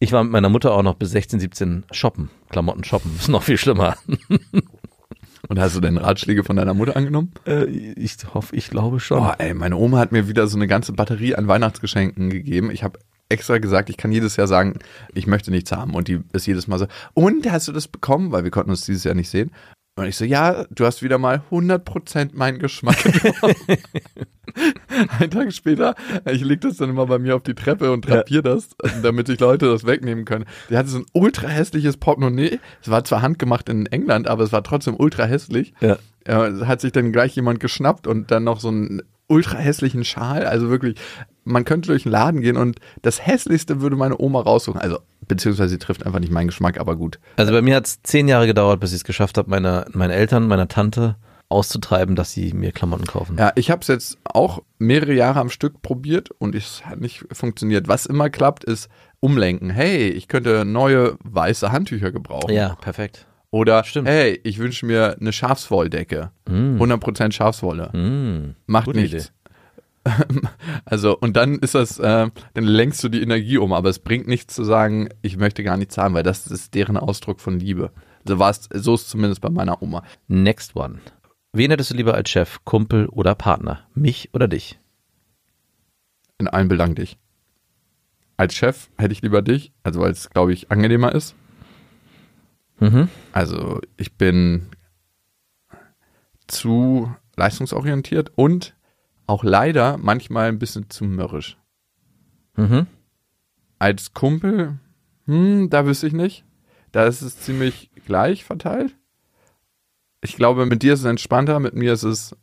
ich 0.02 0.12
war 0.12 0.24
mit 0.24 0.34
meiner 0.34 0.50
Mutter 0.50 0.72
auch 0.72 0.82
noch 0.82 0.96
bis 0.96 1.12
16, 1.12 1.40
17 1.40 1.84
shoppen. 1.92 2.32
Klamotten 2.50 2.84
shoppen. 2.84 3.16
Ist 3.20 3.30
noch 3.30 3.44
viel 3.44 3.58
schlimmer. 3.58 3.96
Und 5.48 5.60
hast 5.60 5.76
du 5.76 5.80
denn 5.80 5.98
Ratschläge 5.98 6.44
von 6.44 6.56
deiner 6.56 6.74
Mutter 6.74 6.98
angenommen? 6.98 7.32
Äh, 7.46 7.66
ich 7.66 8.18
hoffe, 8.34 8.56
ich 8.56 8.70
glaube 8.70 9.00
schon. 9.00 9.20
Boah, 9.20 9.36
ey, 9.38 9.54
meine 9.54 9.78
Oma 9.78 10.00
hat 10.00 10.12
mir 10.12 10.28
wieder 10.28 10.48
so 10.48 10.58
eine 10.58 10.66
ganze 10.66 10.94
Batterie 10.94 11.36
an 11.36 11.48
Weihnachtsgeschenken 11.48 12.32
gegeben. 12.32 12.72
Ich 12.72 12.84
habe 12.84 13.00
extra 13.30 13.60
gesagt, 13.60 13.92
ich 13.92 13.98
kann 13.98 14.12
jedes 14.12 14.38
Jahr 14.38 14.48
sagen, 14.48 14.80
ich 15.14 15.28
möchte 15.28 15.52
nichts 15.52 15.72
haben. 15.72 15.94
Und 15.94 16.08
die 16.08 16.22
ist 16.34 16.48
jedes 16.48 16.68
Mal 16.68 16.80
so, 16.80 16.88
und 17.14 17.50
hast 17.52 17.68
du 17.68 17.72
das 17.72 17.88
bekommen? 17.88 18.32
Weil 18.32 18.44
wir 18.44 18.52
konnten 18.52 18.72
uns 18.72 18.86
dieses 18.86 19.04
Jahr 19.04 19.14
nicht 19.14 19.30
sehen. 19.30 19.52
Und 19.98 20.08
ich 20.08 20.16
so, 20.16 20.26
ja, 20.26 20.66
du 20.72 20.86
hast 20.86 21.04
wieder 21.04 21.20
mal 21.20 21.44
100% 21.52 22.32
meinen 22.34 22.58
Geschmack 22.58 23.04
getroffen. 23.04 23.56
Ein 25.20 25.32
Tag 25.32 25.54
später, 25.54 25.96
ich 26.30 26.44
leg 26.44 26.62
das 26.62 26.78
dann 26.78 26.90
immer 26.90 27.06
bei 27.06 27.20
mir 27.20 27.36
auf 27.36 27.44
die 27.44 27.54
Treppe 27.54 27.92
und 27.92 28.08
drapier 28.08 28.42
das, 28.42 28.70
damit 29.02 29.28
sich 29.28 29.40
Leute 29.40 29.68
das 29.68 29.86
wegnehmen 29.86 30.26
können. 30.26 30.46
Die 30.70 30.78
hatte 30.78 30.90
so 30.90 31.00
ein 31.00 31.06
ultra 31.14 31.48
hässliches 31.48 31.98
Portemonnaie. 31.98 32.60
Es 32.82 32.90
war 32.90 33.04
zwar 33.04 33.22
handgemacht 33.22 33.70
in 33.70 33.86
England, 33.88 34.28
aber 34.28 34.44
es 34.44 34.52
war 34.52 34.64
trotzdem 34.64 34.96
ultra 34.98 35.26
hässlich. 35.26 35.74
Ja. 35.82 35.98
Hat 36.28 36.82
sich 36.82 36.92
dann 36.92 37.12
gleich 37.12 37.36
jemand 37.36 37.60
geschnappt 37.60 38.06
und 38.06 38.30
dann 38.30 38.44
noch 38.44 38.60
so 38.60 38.68
einen 38.68 39.02
ultra 39.32 39.58
hässlichen 39.58 40.04
Schal. 40.04 40.46
Also 40.46 40.70
wirklich, 40.70 41.00
man 41.44 41.66
könnte 41.66 41.88
durch 41.88 42.04
den 42.04 42.12
Laden 42.12 42.42
gehen 42.42 42.58
und 42.58 42.80
das 43.02 43.26
hässlichste 43.26 43.82
würde 43.82 43.96
meine 43.96 44.20
Oma 44.20 44.42
raussuchen. 44.42 44.80
Also, 44.80 45.00
beziehungsweise 45.28 45.70
sie 45.70 45.80
trifft 45.80 46.06
einfach 46.06 46.20
nicht 46.20 46.32
meinen 46.32 46.48
Geschmack, 46.48 46.80
aber 46.80 46.96
gut. 46.96 47.20
Also 47.38 47.52
bei 47.52 47.62
mir 47.62 47.76
hat 47.76 47.88
es 47.88 48.04
zehn 48.04 48.28
Jahre 48.28 48.46
gedauert, 48.46 48.82
bis 48.82 48.92
ich 48.92 48.98
es 48.98 49.04
geschafft 49.04 49.38
habe, 49.38 49.50
meine, 49.50 49.86
meine 49.94 50.14
Eltern, 50.14 50.48
meiner 50.48 50.68
Tante 50.68 51.16
auszutreiben, 51.52 52.16
dass 52.16 52.32
sie 52.32 52.54
mir 52.54 52.72
Klamotten 52.72 53.06
kaufen. 53.06 53.38
Ja, 53.38 53.52
ich 53.56 53.70
habe 53.70 53.82
es 53.82 53.88
jetzt 53.88 54.18
auch 54.24 54.64
mehrere 54.80 55.14
Jahre 55.14 55.40
am 55.40 55.50
Stück 55.50 55.82
probiert 55.82 56.32
und 56.32 56.56
es 56.56 56.86
hat 56.86 57.00
nicht 57.00 57.26
funktioniert. 57.32 57.88
Was 57.88 58.06
immer 58.06 58.30
klappt, 58.30 58.64
ist 58.64 58.90
umlenken. 59.20 59.70
Hey, 59.70 60.10
ich 60.10 60.28
könnte 60.28 60.66
neue 60.66 61.18
weiße 61.24 61.72
Handtücher 61.72 62.12
gebrauchen. 62.12 62.54
Ja, 62.54 62.76
perfekt. 62.76 63.28
Oder, 63.52 63.84
Stimmt. 63.84 64.08
hey, 64.08 64.40
ich 64.44 64.60
wünsche 64.60 64.86
mir 64.86 65.18
eine 65.20 65.34
Schafswolldecke. 65.34 66.32
Mm. 66.48 66.82
100% 66.82 67.34
Schafswolle. 67.34 67.90
Mm. 67.92 68.56
Macht 68.66 68.86
Gute 68.86 69.02
nichts. 69.02 69.34
Also, 70.86 71.16
und 71.18 71.38
dann 71.38 71.60
ist 71.60 71.76
das, 71.76 72.00
äh, 72.00 72.30
dann 72.54 72.64
lenkst 72.64 73.04
du 73.04 73.10
die 73.10 73.22
Energie 73.22 73.60
um, 73.60 73.72
aber 73.72 73.90
es 73.90 74.00
bringt 74.00 74.28
nichts 74.28 74.56
zu 74.56 74.64
sagen, 74.64 75.10
ich 75.22 75.38
möchte 75.38 75.64
gar 75.64 75.78
nichts 75.78 75.98
haben, 75.98 76.16
weil 76.16 76.24
das 76.24 76.48
ist 76.48 76.74
deren 76.74 76.98
Ausdruck 76.98 77.40
von 77.40 77.60
Liebe. 77.60 77.92
So 78.26 78.40
war 78.40 78.50
es, 78.50 78.68
so 78.74 78.96
ist 78.96 79.04
es 79.04 79.08
zumindest 79.10 79.42
bei 79.42 79.50
meiner 79.50 79.82
Oma. 79.82 80.04
Next 80.28 80.76
one. 80.76 81.00
Wen 81.54 81.70
hättest 81.70 81.92
du 81.92 81.96
lieber 81.96 82.14
als 82.14 82.30
Chef, 82.30 82.60
Kumpel 82.64 83.08
oder 83.08 83.36
Partner? 83.36 83.86
Mich 83.94 84.30
oder 84.34 84.48
dich? 84.48 84.80
In 86.38 86.48
allen 86.48 86.70
belang 86.70 86.96
dich. 86.96 87.18
Als 88.38 88.56
Chef 88.56 88.90
hätte 88.98 89.12
ich 89.12 89.22
lieber 89.22 89.42
dich, 89.42 89.74
also 89.84 90.00
weil 90.00 90.12
es, 90.12 90.30
glaube 90.30 90.54
ich, 90.54 90.72
angenehmer 90.72 91.14
ist. 91.14 91.36
Mhm. 92.80 93.10
Also, 93.34 93.82
ich 93.98 94.14
bin 94.14 94.70
zu 96.48 97.14
leistungsorientiert 97.36 98.32
und 98.36 98.76
auch 99.28 99.44
leider 99.44 99.98
manchmal 99.98 100.48
ein 100.48 100.58
bisschen 100.58 100.90
zu 100.90 101.04
mürrisch. 101.04 101.58
Mhm. 102.56 102.88
Als 103.78 104.14
Kumpel, 104.14 104.80
hm, 105.26 105.70
da 105.70 105.86
wüsste 105.86 106.08
ich 106.08 106.14
nicht. 106.14 106.46
Da 106.92 107.06
ist 107.06 107.22
es 107.22 107.40
ziemlich 107.40 107.92
gleich 108.06 108.44
verteilt. 108.44 108.96
Ich 110.22 110.36
glaube, 110.36 110.66
mit 110.66 110.84
dir 110.84 110.94
ist 110.94 111.00
es 111.00 111.06
entspannter, 111.06 111.60
mit 111.60 111.74
mir 111.74 111.94
ist 111.94 112.04
es 112.04 112.36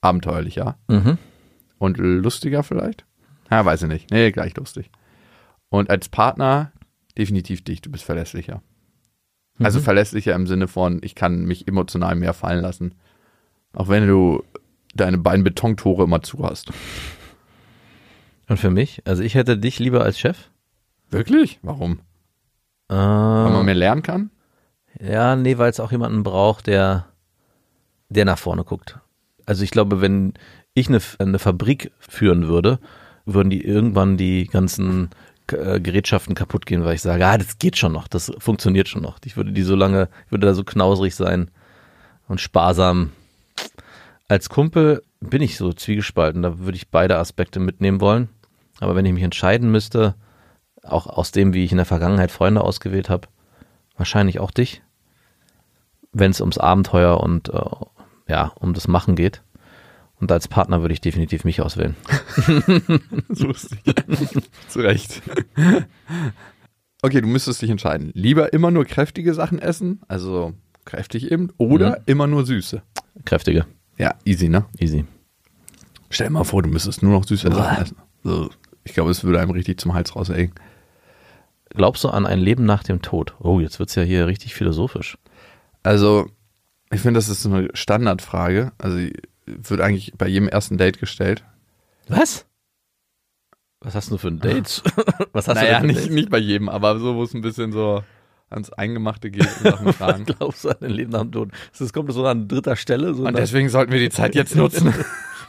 abenteuerlicher 0.00 0.78
Mhm. 0.88 1.18
und 1.78 1.98
lustiger 1.98 2.62
vielleicht. 2.62 3.04
Ja, 3.50 3.64
weiß 3.64 3.82
ich 3.82 3.88
nicht. 3.88 4.10
Nee, 4.10 4.32
gleich 4.32 4.56
lustig. 4.56 4.90
Und 5.68 5.90
als 5.90 6.08
Partner 6.08 6.72
definitiv 7.18 7.62
dich, 7.64 7.80
du 7.82 7.90
bist 7.90 8.04
verlässlicher. 8.04 8.62
Also 9.58 9.78
Mhm. 9.80 9.84
verlässlicher 9.84 10.34
im 10.34 10.46
Sinne 10.46 10.68
von, 10.68 11.00
ich 11.02 11.14
kann 11.14 11.44
mich 11.44 11.66
emotional 11.68 12.14
mehr 12.14 12.34
fallen 12.34 12.60
lassen. 12.62 12.94
Auch 13.74 13.88
wenn 13.88 14.06
du 14.06 14.42
deine 14.94 15.18
beiden 15.18 15.44
Betontore 15.44 16.04
immer 16.04 16.22
zu 16.22 16.42
hast. 16.44 16.70
Und 18.48 18.58
für 18.58 18.70
mich? 18.70 19.02
Also 19.06 19.22
ich 19.22 19.34
hätte 19.34 19.58
dich 19.58 19.78
lieber 19.78 20.02
als 20.04 20.18
Chef. 20.18 20.50
Wirklich? 21.10 21.58
Warum? 21.62 22.00
Äh, 22.88 22.94
Weil 22.94 23.52
man 23.52 23.64
mehr 23.64 23.74
lernen 23.74 24.02
kann? 24.02 24.30
ja, 25.00 25.36
nee, 25.36 25.58
weil 25.58 25.70
es 25.70 25.80
auch 25.80 25.92
jemanden 25.92 26.22
braucht, 26.22 26.66
der, 26.68 27.06
der 28.08 28.24
nach 28.24 28.38
vorne 28.38 28.64
guckt. 28.64 28.98
Also 29.46 29.62
ich 29.62 29.70
glaube, 29.70 30.00
wenn 30.00 30.34
ich 30.74 30.88
eine, 30.88 31.00
eine 31.18 31.38
Fabrik 31.38 31.92
führen 31.98 32.48
würde, 32.48 32.78
würden 33.24 33.50
die 33.50 33.64
irgendwann 33.64 34.16
die 34.16 34.46
ganzen 34.46 35.10
äh, 35.52 35.80
Gerätschaften 35.80 36.34
kaputt 36.34 36.66
gehen, 36.66 36.84
weil 36.84 36.94
ich 36.94 37.02
sage, 37.02 37.26
ah, 37.26 37.38
das 37.38 37.58
geht 37.58 37.76
schon 37.76 37.92
noch, 37.92 38.08
das 38.08 38.32
funktioniert 38.38 38.88
schon 38.88 39.02
noch. 39.02 39.18
Ich 39.24 39.36
würde 39.36 39.52
die 39.52 39.62
so 39.62 39.76
lange, 39.76 40.08
ich 40.26 40.32
würde 40.32 40.46
da 40.46 40.54
so 40.54 40.64
knausrig 40.64 41.14
sein 41.14 41.50
und 42.28 42.40
sparsam. 42.40 43.12
Als 44.28 44.48
Kumpel 44.48 45.02
bin 45.20 45.42
ich 45.42 45.56
so 45.56 45.72
zwiegespalten, 45.72 46.42
da 46.42 46.58
würde 46.58 46.76
ich 46.76 46.90
beide 46.90 47.18
Aspekte 47.18 47.60
mitnehmen 47.60 48.00
wollen. 48.00 48.28
Aber 48.80 48.94
wenn 48.94 49.06
ich 49.06 49.12
mich 49.12 49.22
entscheiden 49.22 49.70
müsste, 49.70 50.14
auch 50.82 51.06
aus 51.06 51.32
dem, 51.32 51.54
wie 51.54 51.64
ich 51.64 51.70
in 51.70 51.78
der 51.78 51.86
Vergangenheit 51.86 52.30
Freunde 52.30 52.62
ausgewählt 52.62 53.08
habe, 53.08 53.28
wahrscheinlich 53.96 54.40
auch 54.40 54.50
dich, 54.50 54.82
wenn 56.12 56.30
es 56.30 56.40
ums 56.40 56.58
Abenteuer 56.58 57.20
und 57.20 57.48
äh, 57.48 57.60
ja, 58.28 58.52
um 58.60 58.74
das 58.74 58.88
Machen 58.88 59.14
geht. 59.16 59.42
Und 60.18 60.32
als 60.32 60.48
Partner 60.48 60.80
würde 60.80 60.94
ich 60.94 61.00
definitiv 61.02 61.44
mich 61.44 61.60
auswählen. 61.60 61.94
so 63.28 63.46
lustig. 63.48 63.78
Zu 64.68 64.80
Recht. 64.80 65.20
Okay, 67.02 67.20
du 67.20 67.26
müsstest 67.28 67.60
dich 67.62 67.70
entscheiden. 67.70 68.10
Lieber 68.14 68.52
immer 68.52 68.70
nur 68.70 68.84
kräftige 68.86 69.34
Sachen 69.34 69.58
essen, 69.58 70.00
also 70.08 70.54
kräftig 70.86 71.30
eben, 71.30 71.50
oder 71.58 71.90
Mhm. 71.90 72.02
immer 72.06 72.26
nur 72.26 72.46
süße. 72.46 72.82
Kräftige. 73.24 73.66
Ja, 73.98 74.14
easy, 74.24 74.48
ne? 74.48 74.64
Easy. 74.78 75.04
Stell 76.10 76.28
dir 76.28 76.32
mal 76.32 76.44
vor, 76.44 76.62
du 76.62 76.68
müsstest 76.70 77.02
nur 77.02 77.12
noch 77.12 77.26
süße 77.26 77.50
Boah. 77.50 77.56
Sachen 77.56 77.82
essen. 77.82 77.96
So, 78.24 78.50
ich 78.84 78.94
glaube, 78.94 79.10
es 79.10 79.22
würde 79.22 79.40
einem 79.40 79.50
richtig 79.50 79.78
zum 79.80 79.92
Hals 79.94 80.16
raushängen. 80.16 80.52
Glaubst 81.70 82.04
du 82.04 82.08
an 82.08 82.24
ein 82.26 82.38
Leben 82.38 82.64
nach 82.64 82.82
dem 82.84 83.02
Tod? 83.02 83.34
Oh, 83.38 83.60
jetzt 83.60 83.78
wird's 83.78 83.94
ja 83.96 84.02
hier 84.02 84.26
richtig 84.26 84.54
philosophisch. 84.54 85.18
Also, 85.82 86.26
ich 86.96 87.02
finde, 87.02 87.18
das 87.18 87.28
ist 87.28 87.42
so 87.42 87.52
eine 87.52 87.68
Standardfrage. 87.74 88.72
Also, 88.78 88.96
die 88.96 89.12
wird 89.46 89.82
eigentlich 89.82 90.14
bei 90.16 90.26
jedem 90.26 90.48
ersten 90.48 90.78
Date 90.78 90.98
gestellt. 90.98 91.44
Was? 92.08 92.46
Was 93.80 93.94
hast 93.94 94.10
du 94.10 94.16
für 94.16 94.28
ein 94.28 94.40
Date? 94.40 94.82
Was 95.32 95.46
hast 95.46 95.56
naja, 95.56 95.80
du 95.80 95.88
denn 95.88 95.94
für 95.94 96.00
ein 96.00 96.04
nicht, 96.04 96.10
nicht 96.10 96.30
bei 96.30 96.38
jedem, 96.38 96.70
aber 96.70 96.98
so, 96.98 97.16
wo 97.16 97.22
es 97.22 97.34
ein 97.34 97.42
bisschen 97.42 97.70
so 97.72 98.02
ans 98.48 98.72
Eingemachte 98.72 99.30
geht 99.30 99.46
Was 99.62 100.24
glaubst 100.24 100.64
du 100.64 100.70
an 100.70 100.76
ein 100.80 100.90
Leben 100.90 101.10
nach 101.10 101.20
dem 101.20 101.32
Tod? 101.32 101.50
Das 101.78 101.92
kommt 101.92 102.10
so 102.12 102.24
an 102.26 102.48
dritter 102.48 102.76
Stelle, 102.76 103.12
so, 103.12 103.26
Und 103.26 103.36
deswegen 103.36 103.68
sollten 103.68 103.92
wir 103.92 104.00
die 104.00 104.10
Zeit 104.10 104.34
jetzt 104.34 104.56
nutzen. 104.56 104.94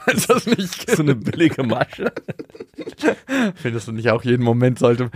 Es 0.08 0.28
das 0.28 0.46
nicht 0.46 0.90
so 0.90 1.04
eine 1.04 1.16
billige 1.16 1.64
Masche. 1.64 2.12
Findest 3.56 3.88
du 3.88 3.92
nicht 3.92 4.10
auch 4.10 4.24
jeden 4.24 4.44
Moment 4.44 4.80
sollte. 4.80 5.12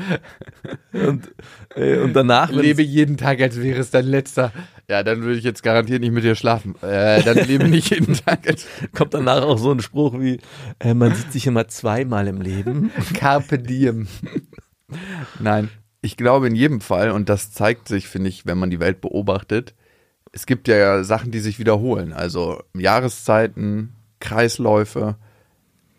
Und, 0.92 1.32
äh, 1.76 2.00
und 2.00 2.14
danach 2.14 2.52
Lebe 2.52 2.82
jeden 2.82 3.18
Tag, 3.18 3.42
als 3.42 3.62
wäre 3.62 3.80
es 3.80 3.90
dein 3.92 4.06
letzter. 4.06 4.52
Ja, 4.90 5.04
dann 5.04 5.22
würde 5.22 5.38
ich 5.38 5.44
jetzt 5.44 5.64
garantiert 5.64 6.02
nicht 6.02 6.12
mit 6.12 6.24
dir 6.24 6.36
schlafen. 6.36 6.76
Äh, 6.82 7.24
dann 7.24 7.38
lebe 7.38 7.68
nicht 7.68 7.90
jeden 7.92 8.14
Tag 8.14 8.48
als 8.48 8.68
kommt 8.94 9.14
danach 9.14 9.44
auch 9.44 9.58
so 9.58 9.72
ein 9.72 9.82
Spruch 9.82 10.20
wie, 10.20 10.40
äh, 10.80 10.94
man 10.94 11.16
sieht 11.16 11.32
sich 11.32 11.48
immer 11.48 11.68
zweimal 11.68 12.28
im 12.28 12.42
Leben. 12.42 12.92
Carpe 13.14 13.58
diem. 13.58 14.08
Nein, 15.40 15.70
ich 16.02 16.18
glaube 16.18 16.48
in 16.48 16.56
jedem 16.56 16.82
Fall, 16.82 17.12
und 17.12 17.30
das 17.30 17.52
zeigt 17.52 17.88
sich, 17.88 18.08
finde 18.08 18.30
ich, 18.30 18.46
wenn 18.46 18.58
man 18.58 18.72
die 18.72 18.80
Welt 18.80 19.02
beobachtet, 19.02 19.76
es 20.32 20.46
gibt 20.46 20.68
ja 20.68 21.04
Sachen, 21.04 21.32
die 21.32 21.40
sich 21.40 21.60
wiederholen. 21.60 22.12
Also 22.14 22.64
Jahreszeiten, 22.76 23.94
Kreisläufe 24.22 25.18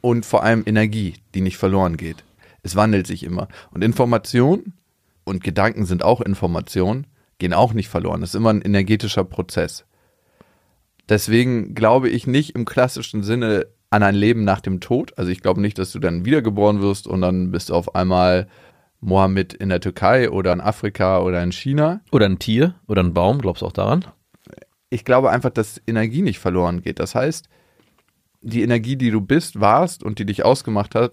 und 0.01 0.25
vor 0.25 0.43
allem 0.43 0.63
Energie, 0.65 1.17
die 1.35 1.43
nicht 1.43 1.59
verloren 1.59 1.99
geht. 1.99 2.25
Es 2.63 2.77
wandelt 2.77 3.07
sich 3.07 3.23
immer. 3.23 3.49
Und 3.71 3.85
Information 3.85 4.73
und 5.25 5.45
Gedanken 5.45 5.85
sind 5.85 6.03
auch 6.03 6.21
Information, 6.21 7.07
gehen 7.39 7.53
auch 7.53 7.75
nicht 7.75 7.89
verloren. 7.89 8.21
Das 8.21 8.31
ist 8.31 8.37
immer 8.37 8.51
ein 8.51 8.63
energetischer 8.63 9.25
Prozess. 9.25 9.85
Deswegen 11.09 11.75
glaube 11.75 12.09
ich 12.09 12.27
nicht 12.27 12.55
im 12.55 12.65
klassischen 12.65 13.23
Sinne 13.23 13.67
an 13.91 14.03
ein 14.03 14.15
Leben 14.15 14.45
nach 14.45 14.61
dem 14.61 14.81
Tod. 14.81 15.19
Also 15.19 15.31
ich 15.31 15.43
glaube 15.43 15.61
nicht, 15.61 15.79
dass 15.79 15.93
du 15.93 15.99
dann 15.99 16.25
wiedergeboren 16.25 16.81
wirst 16.81 17.07
und 17.07 17.21
dann 17.21 17.51
bist 17.51 17.69
du 17.69 17.75
auf 17.75 17.95
einmal 17.95 18.49
Mohammed 19.01 19.53
in 19.53 19.69
der 19.69 19.81
Türkei 19.81 20.31
oder 20.31 20.53
in 20.53 20.61
Afrika 20.61 21.21
oder 21.21 21.43
in 21.43 21.53
China. 21.53 22.01
Oder 22.13 22.27
ein 22.27 22.39
Tier 22.39 22.75
oder 22.87 23.03
ein 23.03 23.13
Baum, 23.13 23.41
glaubst 23.41 23.63
du 23.63 23.67
auch 23.67 23.73
daran? 23.73 24.05
Ich 24.89 25.05
glaube 25.05 25.31
einfach, 25.31 25.51
dass 25.51 25.83
Energie 25.87 26.23
nicht 26.23 26.39
verloren 26.39 26.83
geht. 26.83 27.01
Das 27.01 27.15
heißt, 27.15 27.49
die 28.43 28.63
Energie, 28.63 28.97
die 28.97 29.11
du 29.11 29.21
bist, 29.21 29.61
warst 29.61 30.03
und 30.03 30.19
die 30.19 30.27
dich 30.27 30.45
ausgemacht 30.45 30.95
hat, 30.95 31.13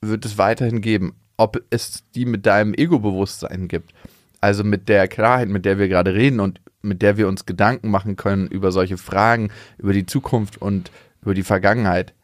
wird 0.00 0.24
es 0.24 0.38
weiterhin 0.38 0.80
geben. 0.80 1.14
Ob 1.36 1.60
es 1.70 2.04
die 2.14 2.24
mit 2.24 2.46
deinem 2.46 2.74
Ego-Bewusstsein 2.74 3.68
gibt, 3.68 3.92
also 4.40 4.64
mit 4.64 4.88
der 4.88 5.08
Klarheit, 5.08 5.48
mit 5.48 5.64
der 5.64 5.78
wir 5.78 5.88
gerade 5.88 6.14
reden 6.14 6.40
und 6.40 6.60
mit 6.82 7.02
der 7.02 7.16
wir 7.16 7.28
uns 7.28 7.44
Gedanken 7.46 7.90
machen 7.90 8.16
können 8.16 8.46
über 8.46 8.70
solche 8.72 8.96
Fragen, 8.98 9.50
über 9.78 9.92
die 9.92 10.06
Zukunft 10.06 10.60
und 10.62 10.90
über 11.22 11.34
die 11.34 11.42
Vergangenheit. 11.42 12.14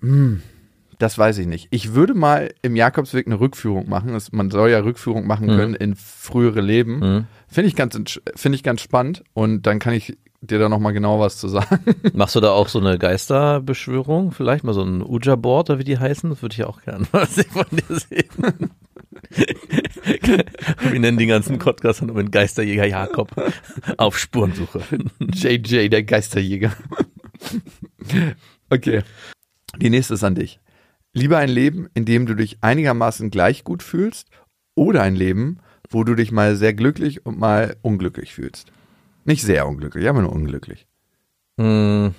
Hm, 0.00 0.42
das 0.98 1.16
weiß 1.18 1.38
ich 1.38 1.46
nicht. 1.46 1.68
Ich 1.70 1.94
würde 1.94 2.14
mal 2.14 2.52
im 2.62 2.74
Jakobsweg 2.76 3.26
eine 3.26 3.38
Rückführung 3.38 3.88
machen. 3.88 4.16
Man 4.32 4.50
soll 4.50 4.70
ja 4.70 4.80
Rückführung 4.80 5.26
machen 5.26 5.46
Mhm. 5.48 5.56
können 5.56 5.74
in 5.74 5.94
frühere 5.94 6.60
Leben. 6.60 6.98
Mhm. 6.98 7.24
Finde 7.48 7.68
ich, 7.68 7.76
ganz, 7.76 7.98
finde 8.34 8.56
ich 8.56 8.62
ganz 8.62 8.80
spannend 8.80 9.22
und 9.32 9.62
dann 9.66 9.78
kann 9.78 9.94
ich 9.94 10.16
dir 10.50 10.58
da 10.58 10.68
nochmal 10.68 10.92
genau 10.92 11.20
was 11.20 11.38
zu 11.38 11.48
sagen. 11.48 11.80
Machst 12.14 12.34
du 12.34 12.40
da 12.40 12.50
auch 12.50 12.68
so 12.68 12.78
eine 12.78 12.98
Geisterbeschwörung? 12.98 14.32
Vielleicht 14.32 14.64
mal 14.64 14.72
so 14.72 14.82
ein 14.82 15.02
Ouija-Board 15.02 15.70
oder 15.70 15.78
wie 15.78 15.84
die 15.84 15.98
heißen? 15.98 16.30
Das 16.30 16.42
würde 16.42 16.54
ich 16.54 16.64
auch 16.64 16.82
gerne 16.82 17.06
mal 17.12 17.26
von 17.26 17.66
dir 17.70 17.98
sehen. 17.98 18.70
Wir 20.90 21.00
nennen 21.00 21.18
den 21.18 21.28
ganzen 21.28 21.58
Podcast 21.58 22.02
dann 22.02 22.10
um 22.10 22.16
den 22.16 22.30
Geisterjäger 22.30 22.86
Jakob 22.86 23.30
auf 23.96 24.18
Spurensuche. 24.18 24.82
JJ, 25.20 25.88
der 25.88 26.02
Geisterjäger. 26.02 26.72
okay. 28.70 29.02
Die 29.80 29.90
nächste 29.90 30.14
ist 30.14 30.24
an 30.24 30.34
dich. 30.34 30.60
Lieber 31.12 31.38
ein 31.38 31.48
Leben, 31.48 31.88
in 31.94 32.04
dem 32.04 32.26
du 32.26 32.34
dich 32.34 32.58
einigermaßen 32.60 33.30
gleich 33.30 33.64
gut 33.64 33.82
fühlst 33.82 34.28
oder 34.74 35.02
ein 35.02 35.16
Leben, 35.16 35.58
wo 35.90 36.04
du 36.04 36.14
dich 36.14 36.30
mal 36.30 36.56
sehr 36.56 36.74
glücklich 36.74 37.24
und 37.24 37.38
mal 37.38 37.76
unglücklich 37.82 38.34
fühlst. 38.34 38.70
Nicht 39.26 39.42
sehr 39.42 39.66
unglücklich, 39.68 40.08
aber 40.08 40.22
nur 40.22 40.32
unglücklich. 40.32 40.86
Hm, 41.60 42.14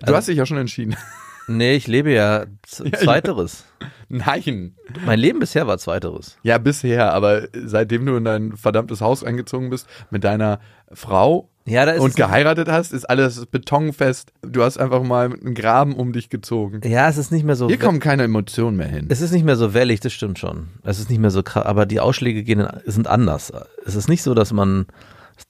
Du 0.00 0.06
Also- 0.06 0.16
hast 0.16 0.28
dich 0.28 0.36
ja 0.36 0.46
schon 0.46 0.58
entschieden. 0.58 0.96
nee, 1.48 1.74
ich 1.74 1.86
lebe 1.86 2.12
ja 2.12 2.46
z- 2.62 2.86
Ja, 2.86 2.92
ja. 2.92 2.98
zweiteres. 2.98 3.64
Nein. 4.08 4.74
Mein 5.04 5.18
Leben 5.18 5.38
bisher 5.38 5.66
war 5.66 5.78
zweiteres. 5.78 6.38
Ja, 6.42 6.58
bisher, 6.58 7.12
aber 7.12 7.48
seitdem 7.52 8.06
du 8.06 8.16
in 8.16 8.24
dein 8.24 8.56
verdammtes 8.56 9.00
Haus 9.00 9.22
eingezogen 9.22 9.68
bist 9.70 9.86
mit 10.10 10.24
deiner 10.24 10.60
Frau 10.92 11.50
Ja, 11.66 12.00
und 12.00 12.16
geheiratet 12.16 12.68
hast, 12.68 12.92
ist 12.92 13.04
alles 13.04 13.44
betonfest. 13.46 14.32
Du 14.42 14.62
hast 14.62 14.78
einfach 14.78 15.02
mal 15.02 15.26
einen 15.26 15.54
Graben 15.54 15.94
um 15.94 16.12
dich 16.12 16.30
gezogen. 16.30 16.80
ja, 16.84 17.08
es 17.08 17.18
ist 17.18 17.30
nicht 17.32 17.44
mehr 17.44 17.56
so. 17.56 17.68
Hier 17.68 17.78
kommen 17.78 18.00
keine 18.00 18.22
Emotionen 18.24 18.76
mehr 18.78 18.88
hin. 18.88 19.06
Es 19.10 19.20
ist 19.20 19.32
nicht 19.32 19.44
mehr 19.44 19.56
so 19.56 19.74
wellig, 19.74 20.00
das 20.00 20.12
stimmt 20.14 20.38
schon. 20.38 20.68
Es 20.84 20.98
ist 20.98 21.10
nicht 21.10 21.18
mehr 21.20 21.30
so 21.30 21.42
krass, 21.42 21.66
aber 21.66 21.84
die 21.86 22.00
Ausschläge 22.00 22.42
gehen, 22.44 22.60
in- 22.60 22.68
sind 22.90 23.06
anders. 23.08 23.52
Es 23.84 23.94
ist 23.94 24.08
nicht 24.08 24.22
so, 24.22 24.32
dass 24.34 24.52
man, 24.54 24.86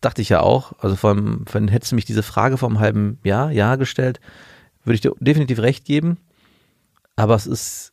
dachte 0.01 0.23
ich 0.23 0.29
ja 0.29 0.41
auch, 0.41 0.73
also 0.79 0.97
vor 0.97 1.11
allem, 1.11 1.45
wenn 1.53 1.69
hättest 1.69 1.93
du 1.93 1.97
mich 1.97 2.05
diese 2.05 2.23
Frage 2.23 2.57
vor 2.57 2.69
einem 2.69 2.81
halben 2.81 3.19
Jahr, 3.25 3.51
Jahr 3.51 3.77
gestellt, 3.77 4.21
würde 4.85 4.95
ich 4.95 5.01
dir 5.01 5.13
definitiv 5.21 5.59
recht 5.59 5.85
geben. 5.85 6.19
Aber 7.17 7.35
es 7.35 7.47
ist 7.47 7.93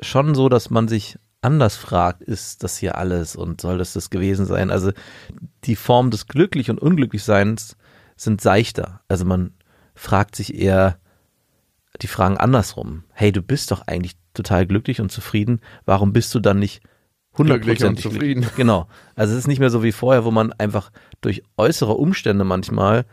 schon 0.00 0.34
so, 0.34 0.48
dass 0.48 0.70
man 0.70 0.88
sich 0.88 1.18
anders 1.40 1.76
fragt, 1.76 2.22
ist 2.22 2.62
das 2.64 2.78
hier 2.78 2.96
alles 2.98 3.36
und 3.36 3.60
soll 3.60 3.78
das 3.78 3.92
das 3.92 4.10
gewesen 4.10 4.46
sein? 4.46 4.70
Also 4.70 4.92
die 5.64 5.76
Form 5.76 6.10
des 6.10 6.26
glücklich 6.26 6.70
und 6.70 6.80
unglücklichseins 6.80 7.76
sind 8.16 8.40
seichter. 8.40 9.00
Also 9.08 9.24
man 9.24 9.52
fragt 9.94 10.34
sich 10.34 10.54
eher 10.54 10.98
die 12.02 12.08
Fragen 12.08 12.38
andersrum. 12.38 13.04
Hey, 13.12 13.30
du 13.30 13.42
bist 13.42 13.70
doch 13.70 13.82
eigentlich 13.86 14.16
total 14.32 14.66
glücklich 14.66 15.00
und 15.00 15.12
zufrieden. 15.12 15.60
Warum 15.84 16.12
bist 16.12 16.34
du 16.34 16.40
dann 16.40 16.58
nicht 16.58 16.82
hundertprozentig 17.36 18.02
zufrieden. 18.02 18.46
Genau. 18.56 18.88
Also 19.14 19.32
es 19.32 19.40
ist 19.40 19.46
nicht 19.46 19.58
mehr 19.58 19.70
so 19.70 19.82
wie 19.82 19.92
vorher, 19.92 20.24
wo 20.24 20.30
man 20.30 20.52
einfach 20.52 20.90
durch 21.20 21.42
äußere 21.56 21.94
Umstände 21.94 22.44
manchmal 22.44 23.04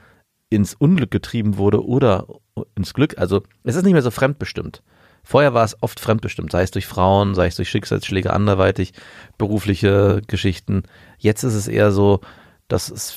ins 0.50 0.74
Unglück 0.74 1.12
getrieben 1.12 1.58
wurde 1.58 1.86
oder 1.86 2.28
ins 2.76 2.94
Glück. 2.94 3.18
Also 3.18 3.44
es 3.64 3.76
ist 3.76 3.84
nicht 3.84 3.94
mehr 3.94 4.02
so 4.02 4.12
fremdbestimmt. 4.12 4.84
Vorher 5.24 5.54
war 5.54 5.64
es 5.64 5.82
oft 5.82 6.00
fremdbestimmt, 6.00 6.52
sei 6.52 6.64
es 6.64 6.72
durch 6.72 6.88
Frauen, 6.88 7.36
sei 7.36 7.48
es 7.48 7.56
durch 7.56 7.70
Schicksalsschläge 7.70 8.34
anderweitig, 8.34 8.94
berufliche 9.38 10.22
Geschichten. 10.28 10.84
Jetzt 11.20 11.44
ist 11.44 11.54
es 11.54 11.68
eher 11.68 11.92
so, 11.92 12.22
dass 12.68 12.90
es 12.90 13.16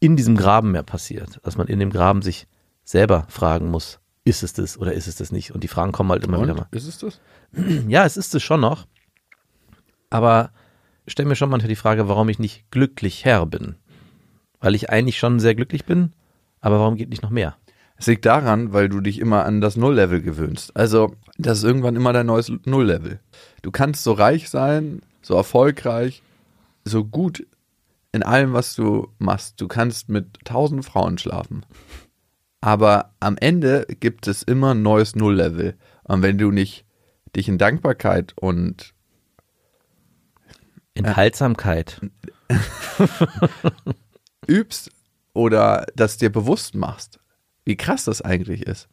in 0.00 0.16
diesem 0.16 0.36
Graben 0.36 0.72
mehr 0.72 0.82
passiert, 0.82 1.40
dass 1.42 1.56
man 1.56 1.68
in 1.68 1.78
dem 1.78 1.90
Graben 1.90 2.22
sich 2.22 2.46
selber 2.84 3.26
fragen 3.28 3.70
muss, 3.70 4.00
ist 4.24 4.42
es 4.42 4.52
das 4.52 4.78
oder 4.78 4.92
ist 4.92 5.06
es 5.06 5.16
das 5.16 5.32
nicht? 5.32 5.52
Und 5.52 5.62
die 5.62 5.68
Fragen 5.68 5.92
kommen 5.92 6.10
halt 6.10 6.24
immer 6.24 6.40
wieder 6.42 6.54
mal. 6.54 6.66
Und? 6.70 6.76
Ist 6.76 6.86
es 6.86 6.98
das? 6.98 7.20
Ja, 7.88 8.04
es 8.04 8.16
ist 8.16 8.34
es 8.34 8.42
schon 8.42 8.60
noch. 8.60 8.86
Aber 10.12 10.50
ich 11.06 11.12
stelle 11.12 11.26
mir 11.26 11.36
schon 11.36 11.48
manchmal 11.48 11.70
die 11.70 11.74
Frage, 11.74 12.06
warum 12.06 12.28
ich 12.28 12.38
nicht 12.38 12.70
glücklich 12.70 13.24
Herr 13.24 13.46
bin. 13.46 13.76
Weil 14.60 14.74
ich 14.74 14.90
eigentlich 14.90 15.18
schon 15.18 15.40
sehr 15.40 15.54
glücklich 15.54 15.86
bin, 15.86 16.12
aber 16.60 16.78
warum 16.78 16.96
geht 16.96 17.08
nicht 17.08 17.22
noch 17.22 17.30
mehr? 17.30 17.56
Es 17.96 18.06
liegt 18.06 18.26
daran, 18.26 18.74
weil 18.74 18.90
du 18.90 19.00
dich 19.00 19.18
immer 19.18 19.46
an 19.46 19.62
das 19.62 19.76
Nulllevel 19.76 20.20
gewöhnst. 20.20 20.76
Also, 20.76 21.16
das 21.38 21.58
ist 21.58 21.64
irgendwann 21.64 21.96
immer 21.96 22.12
dein 22.12 22.26
neues 22.26 22.52
Nulllevel. 22.66 23.20
Du 23.62 23.70
kannst 23.70 24.04
so 24.04 24.12
reich 24.12 24.50
sein, 24.50 25.00
so 25.22 25.34
erfolgreich, 25.34 26.22
so 26.84 27.06
gut 27.06 27.46
in 28.12 28.22
allem, 28.22 28.52
was 28.52 28.74
du 28.74 29.08
machst. 29.18 29.62
Du 29.62 29.66
kannst 29.66 30.10
mit 30.10 30.40
tausend 30.44 30.84
Frauen 30.84 31.16
schlafen. 31.16 31.64
Aber 32.60 33.14
am 33.18 33.38
Ende 33.38 33.86
gibt 33.98 34.26
es 34.26 34.42
immer 34.42 34.74
ein 34.74 34.82
neues 34.82 35.16
Nulllevel. 35.16 35.74
Und 36.04 36.20
wenn 36.20 36.36
du 36.36 36.50
nicht 36.50 36.84
dich 37.34 37.48
in 37.48 37.56
Dankbarkeit 37.56 38.34
und 38.36 38.92
Enthaltsamkeit. 40.94 42.00
übst 44.46 44.90
oder 45.32 45.86
das 45.96 46.16
dir 46.18 46.30
bewusst 46.30 46.74
machst, 46.74 47.18
wie 47.64 47.76
krass 47.76 48.04
das 48.04 48.22
eigentlich 48.22 48.66
ist, 48.66 48.88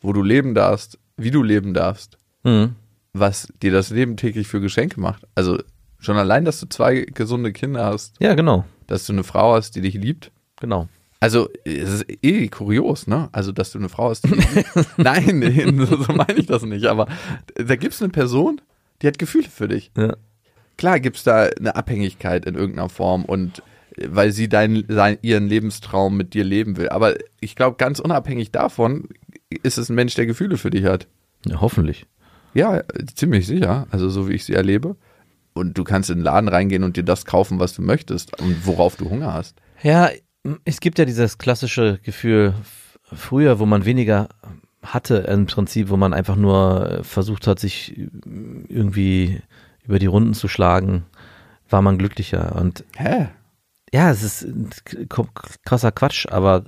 wo 0.00 0.12
du 0.12 0.22
leben 0.22 0.54
darfst, 0.54 0.98
wie 1.16 1.30
du 1.30 1.42
leben 1.42 1.74
darfst, 1.74 2.18
Mhm. 2.44 2.74
was 3.12 3.48
dir 3.62 3.70
das 3.72 3.90
Leben 3.90 4.16
täglich 4.16 4.48
für 4.48 4.60
Geschenke 4.60 5.00
macht. 5.00 5.26
Also 5.34 5.58
schon 5.98 6.16
allein, 6.16 6.44
dass 6.44 6.60
du 6.60 6.66
zwei 6.68 7.00
gesunde 7.02 7.52
Kinder 7.52 7.84
hast, 7.84 8.14
Ja, 8.20 8.34
genau. 8.34 8.64
dass 8.86 9.06
du 9.06 9.12
eine 9.12 9.22
Frau 9.24 9.54
hast, 9.54 9.76
die 9.76 9.80
dich 9.80 9.94
liebt. 9.94 10.32
Genau. 10.60 10.88
Also, 11.20 11.48
es 11.64 11.88
ist 11.92 12.06
eh 12.22 12.48
kurios, 12.48 13.06
ne? 13.06 13.28
Also, 13.30 13.52
dass 13.52 13.70
du 13.70 13.78
eine 13.78 13.88
Frau 13.88 14.10
hast, 14.10 14.22
die. 14.24 14.30
Nein, 14.96 15.86
so 15.86 16.12
meine 16.14 16.34
ich 16.34 16.46
das 16.46 16.64
nicht. 16.64 16.86
Aber 16.86 17.06
da 17.54 17.76
gibt 17.76 17.94
es 17.94 18.02
eine 18.02 18.10
Person, 18.10 18.60
die 19.02 19.06
hat 19.06 19.20
Gefühle 19.20 19.48
für 19.48 19.68
dich. 19.68 19.92
Ja. 19.96 20.16
Klar 20.82 20.98
gibt 20.98 21.18
es 21.18 21.22
da 21.22 21.44
eine 21.44 21.76
Abhängigkeit 21.76 22.44
in 22.44 22.56
irgendeiner 22.56 22.88
Form 22.88 23.24
und 23.24 23.62
äh, 23.94 24.08
weil 24.10 24.32
sie 24.32 24.48
deinen, 24.48 24.84
sein, 24.88 25.16
ihren 25.22 25.46
Lebenstraum 25.46 26.16
mit 26.16 26.34
dir 26.34 26.42
leben 26.42 26.76
will. 26.76 26.88
Aber 26.88 27.14
ich 27.38 27.54
glaube, 27.54 27.76
ganz 27.76 28.00
unabhängig 28.00 28.50
davon 28.50 29.08
ist 29.62 29.78
es 29.78 29.88
ein 29.88 29.94
Mensch, 29.94 30.16
der 30.16 30.26
Gefühle 30.26 30.56
für 30.56 30.70
dich 30.70 30.84
hat. 30.84 31.06
ja 31.46 31.60
hoffentlich. 31.60 32.06
Ja, 32.52 32.82
ziemlich 33.14 33.46
sicher. 33.46 33.86
Also 33.92 34.08
so 34.08 34.28
wie 34.28 34.32
ich 34.32 34.44
sie 34.44 34.54
erlebe. 34.54 34.96
Und 35.52 35.78
du 35.78 35.84
kannst 35.84 36.10
in 36.10 36.18
den 36.18 36.24
Laden 36.24 36.48
reingehen 36.48 36.82
und 36.82 36.96
dir 36.96 37.04
das 37.04 37.26
kaufen, 37.26 37.60
was 37.60 37.74
du 37.74 37.82
möchtest 37.82 38.40
und 38.40 38.66
worauf 38.66 38.96
du 38.96 39.08
Hunger 39.08 39.32
hast. 39.32 39.54
Ja, 39.84 40.10
es 40.64 40.80
gibt 40.80 40.98
ja 40.98 41.04
dieses 41.04 41.38
klassische 41.38 42.00
Gefühl 42.02 42.54
früher, 43.04 43.60
wo 43.60 43.66
man 43.66 43.84
weniger 43.84 44.30
hatte 44.82 45.18
im 45.18 45.46
Prinzip, 45.46 45.90
wo 45.90 45.96
man 45.96 46.12
einfach 46.12 46.34
nur 46.34 47.02
versucht 47.04 47.46
hat, 47.46 47.60
sich 47.60 47.96
irgendwie 48.68 49.42
über 49.84 49.98
die 49.98 50.06
Runden 50.06 50.34
zu 50.34 50.48
schlagen, 50.48 51.04
war 51.68 51.82
man 51.82 51.98
glücklicher. 51.98 52.54
Und 52.56 52.84
Hä? 52.96 53.28
ja, 53.92 54.10
es 54.10 54.22
ist 54.22 54.46
krasser 55.64 55.92
Quatsch, 55.92 56.26
aber 56.28 56.64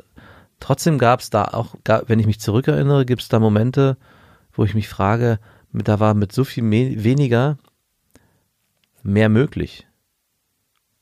trotzdem 0.61 0.99
gab 0.99 1.21
es 1.21 1.31
da 1.31 1.45
auch, 1.45 1.75
wenn 2.07 2.19
ich 2.19 2.27
mich 2.27 2.41
zurückerinnere, 2.41 3.07
gibt 3.07 3.23
es 3.23 3.29
da 3.29 3.39
Momente, 3.39 3.97
wo 4.53 4.65
ich 4.65 4.75
mich 4.75 4.89
frage, 4.89 5.39
da 5.73 6.01
war 6.01 6.15
mit 6.15 6.33
so 6.33 6.45
viel 6.45 6.63
me 6.63 7.03
weniger 7.03 7.59
mehr 9.03 9.29
möglich. 9.29 9.87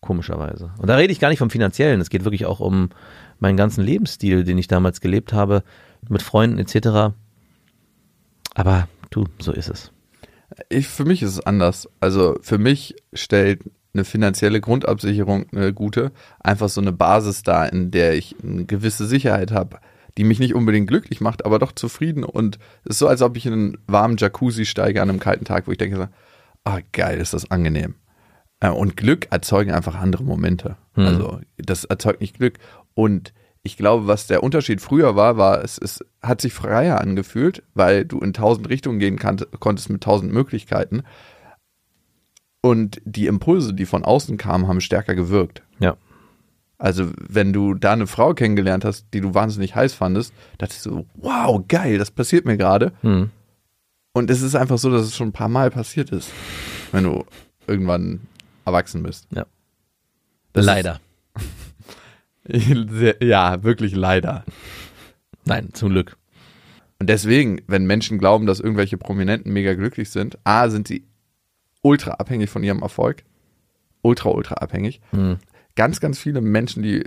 Komischerweise. 0.00 0.72
Und 0.78 0.88
da 0.88 0.96
rede 0.96 1.12
ich 1.12 1.20
gar 1.20 1.28
nicht 1.28 1.38
vom 1.38 1.50
Finanziellen, 1.50 2.00
es 2.00 2.10
geht 2.10 2.24
wirklich 2.24 2.46
auch 2.46 2.58
um 2.58 2.90
meinen 3.38 3.56
ganzen 3.56 3.84
Lebensstil, 3.84 4.42
den 4.44 4.58
ich 4.58 4.66
damals 4.66 5.00
gelebt 5.00 5.32
habe, 5.32 5.62
mit 6.08 6.22
Freunden 6.22 6.58
etc. 6.58 7.14
Aber 8.54 8.88
du, 9.10 9.26
so 9.38 9.52
ist 9.52 9.68
es. 9.68 9.91
Ich, 10.68 10.88
für 10.88 11.04
mich 11.04 11.22
ist 11.22 11.30
es 11.30 11.40
anders. 11.40 11.88
Also 12.00 12.38
für 12.42 12.58
mich 12.58 12.94
stellt 13.12 13.60
eine 13.94 14.04
finanzielle 14.04 14.60
Grundabsicherung 14.60 15.46
eine 15.52 15.72
gute, 15.72 16.12
einfach 16.40 16.68
so 16.68 16.80
eine 16.80 16.92
Basis 16.92 17.42
dar, 17.42 17.72
in 17.72 17.90
der 17.90 18.14
ich 18.14 18.36
eine 18.42 18.64
gewisse 18.64 19.06
Sicherheit 19.06 19.52
habe, 19.52 19.78
die 20.16 20.24
mich 20.24 20.38
nicht 20.38 20.54
unbedingt 20.54 20.88
glücklich 20.88 21.20
macht, 21.20 21.44
aber 21.44 21.58
doch 21.58 21.72
zufrieden. 21.72 22.24
Und 22.24 22.58
es 22.84 22.92
ist 22.92 22.98
so, 23.00 23.08
als 23.08 23.22
ob 23.22 23.36
ich 23.36 23.46
in 23.46 23.52
einen 23.52 23.78
warmen 23.86 24.16
Jacuzzi 24.16 24.64
steige 24.64 25.02
an 25.02 25.10
einem 25.10 25.20
kalten 25.20 25.44
Tag, 25.44 25.66
wo 25.66 25.72
ich 25.72 25.78
denke, 25.78 26.08
ah 26.64 26.80
geil, 26.92 27.20
ist 27.20 27.34
das 27.34 27.50
angenehm. 27.50 27.96
Äh, 28.60 28.70
Und 28.70 28.96
Glück 28.96 29.26
erzeugen 29.30 29.72
einfach 29.72 29.96
andere 29.96 30.24
Momente. 30.24 30.76
Hm. 30.94 31.06
Also 31.06 31.40
das 31.58 31.84
erzeugt 31.84 32.20
nicht 32.20 32.38
Glück. 32.38 32.58
Und 32.94 33.34
ich 33.62 33.76
glaube, 33.76 34.06
was 34.06 34.26
der 34.26 34.42
Unterschied 34.42 34.80
früher 34.80 35.14
war, 35.14 35.36
war, 35.36 35.62
es, 35.62 35.78
es 35.78 36.04
hat 36.20 36.40
sich 36.40 36.52
freier 36.52 37.00
angefühlt, 37.00 37.62
weil 37.74 38.04
du 38.04 38.18
in 38.18 38.32
tausend 38.32 38.68
Richtungen 38.68 38.98
gehen 38.98 39.18
kannt, 39.18 39.46
konntest 39.60 39.88
mit 39.88 40.02
tausend 40.02 40.32
Möglichkeiten. 40.32 41.02
Und 42.60 43.00
die 43.04 43.26
Impulse, 43.26 43.74
die 43.74 43.86
von 43.86 44.04
außen 44.04 44.36
kamen, 44.36 44.66
haben 44.66 44.80
stärker 44.80 45.14
gewirkt. 45.14 45.62
Ja. 45.78 45.96
Also, 46.78 47.10
wenn 47.16 47.52
du 47.52 47.74
da 47.74 47.92
eine 47.92 48.08
Frau 48.08 48.34
kennengelernt 48.34 48.84
hast, 48.84 49.06
die 49.14 49.20
du 49.20 49.34
wahnsinnig 49.34 49.76
heiß 49.76 49.94
fandest, 49.94 50.34
dachtest 50.58 50.86
du, 50.86 51.06
wow, 51.14 51.62
geil, 51.68 51.98
das 51.98 52.10
passiert 52.10 52.44
mir 52.44 52.56
gerade. 52.56 52.92
Hm. 53.02 53.30
Und 54.12 54.30
es 54.30 54.42
ist 54.42 54.56
einfach 54.56 54.78
so, 54.78 54.90
dass 54.90 55.02
es 55.02 55.16
schon 55.16 55.28
ein 55.28 55.32
paar 55.32 55.48
Mal 55.48 55.70
passiert 55.70 56.10
ist, 56.10 56.30
wenn 56.90 57.04
du 57.04 57.24
irgendwann 57.68 58.22
erwachsen 58.64 59.04
bist. 59.04 59.28
Ja. 59.30 59.46
Das 60.52 60.66
Leider. 60.66 60.94
Ist, 60.94 61.00
ja, 63.20 63.62
wirklich 63.62 63.94
leider. 63.94 64.44
Nein, 65.44 65.70
zum 65.72 65.90
Glück. 65.90 66.16
Und 66.98 67.08
deswegen, 67.08 67.60
wenn 67.66 67.84
Menschen 67.84 68.18
glauben, 68.18 68.46
dass 68.46 68.60
irgendwelche 68.60 68.96
Prominenten 68.96 69.52
mega 69.52 69.74
glücklich 69.74 70.10
sind, 70.10 70.38
A, 70.44 70.68
sind 70.68 70.86
sie 70.86 71.04
ultra 71.82 72.12
abhängig 72.12 72.48
von 72.48 72.62
ihrem 72.62 72.82
Erfolg. 72.82 73.24
Ultra, 74.02 74.30
ultra 74.30 74.54
abhängig. 74.54 75.00
Hm. 75.10 75.38
Ganz, 75.74 76.00
ganz 76.00 76.18
viele 76.18 76.40
Menschen, 76.40 76.82
die 76.82 77.04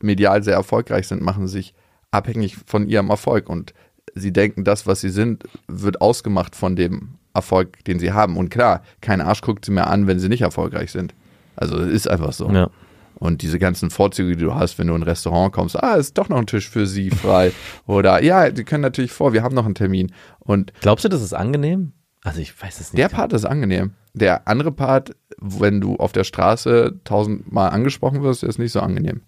medial 0.00 0.42
sehr 0.42 0.54
erfolgreich 0.54 1.06
sind, 1.06 1.22
machen 1.22 1.48
sich 1.48 1.74
abhängig 2.10 2.56
von 2.66 2.88
ihrem 2.88 3.10
Erfolg. 3.10 3.48
Und 3.48 3.72
sie 4.14 4.32
denken, 4.32 4.64
das, 4.64 4.86
was 4.86 5.00
sie 5.00 5.10
sind, 5.10 5.44
wird 5.68 6.00
ausgemacht 6.00 6.56
von 6.56 6.74
dem 6.76 7.14
Erfolg, 7.34 7.84
den 7.84 7.98
sie 7.98 8.12
haben. 8.12 8.36
Und 8.36 8.48
klar, 8.48 8.82
kein 9.00 9.20
Arsch 9.20 9.42
guckt 9.42 9.64
sie 9.64 9.72
mehr 9.72 9.88
an, 9.88 10.06
wenn 10.06 10.18
sie 10.18 10.28
nicht 10.28 10.42
erfolgreich 10.42 10.90
sind. 10.90 11.14
Also 11.54 11.78
es 11.78 11.92
ist 11.92 12.10
einfach 12.10 12.32
so. 12.32 12.50
Ja. 12.50 12.70
Und 13.18 13.40
diese 13.40 13.58
ganzen 13.58 13.90
Vorzüge, 13.90 14.36
die 14.36 14.44
du 14.44 14.54
hast, 14.54 14.78
wenn 14.78 14.88
du 14.88 14.94
in 14.94 15.00
ein 15.00 15.08
Restaurant 15.08 15.52
kommst, 15.52 15.82
ah, 15.82 15.94
ist 15.94 16.18
doch 16.18 16.28
noch 16.28 16.36
ein 16.36 16.46
Tisch 16.46 16.68
für 16.68 16.86
sie 16.86 17.10
frei. 17.10 17.52
Oder 17.86 18.22
ja, 18.22 18.50
die 18.50 18.64
können 18.64 18.82
natürlich 18.82 19.12
vor, 19.12 19.32
wir 19.32 19.42
haben 19.42 19.54
noch 19.54 19.64
einen 19.64 19.74
Termin. 19.74 20.12
Und 20.38 20.72
Glaubst 20.80 21.04
du, 21.04 21.08
das 21.08 21.22
ist 21.22 21.32
angenehm? 21.32 21.92
Also 22.22 22.40
ich 22.40 22.60
weiß 22.60 22.80
es 22.80 22.92
nicht. 22.92 22.98
der 22.98 23.08
Part 23.08 23.32
ist 23.32 23.44
angenehm. 23.44 23.92
Der 24.12 24.48
andere 24.48 24.72
Part, 24.72 25.14
wenn 25.38 25.80
du 25.80 25.96
auf 25.96 26.12
der 26.12 26.24
Straße 26.24 27.00
tausendmal 27.04 27.70
angesprochen 27.70 28.22
wirst, 28.22 28.42
ist 28.42 28.58
nicht 28.58 28.72
so 28.72 28.80
angenehm. 28.80 29.22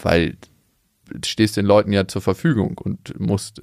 Weil 0.00 0.36
du 1.10 1.26
stehst 1.26 1.56
den 1.56 1.66
Leuten 1.66 1.92
ja 1.92 2.06
zur 2.06 2.22
Verfügung 2.22 2.78
und 2.78 3.18
musst 3.18 3.62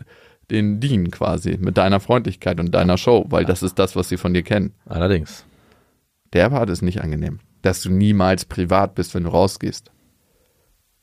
denen 0.51 0.79
dienen 0.79 1.11
quasi 1.11 1.57
mit 1.59 1.77
deiner 1.77 1.99
Freundlichkeit 1.99 2.59
und 2.59 2.71
deiner 2.71 2.97
Show, 2.97 3.25
weil 3.29 3.45
das 3.45 3.63
ist 3.63 3.79
das, 3.79 3.95
was 3.95 4.09
sie 4.09 4.17
von 4.17 4.33
dir 4.33 4.43
kennen. 4.43 4.73
Allerdings. 4.85 5.45
Der 6.33 6.49
Part 6.49 6.69
ist 6.69 6.81
nicht 6.81 7.01
angenehm, 7.01 7.39
dass 7.65 7.81
du 7.81 7.89
niemals 7.89 8.45
privat 8.45 8.93
bist, 8.93 9.15
wenn 9.15 9.23
du 9.23 9.29
rausgehst. 9.29 9.91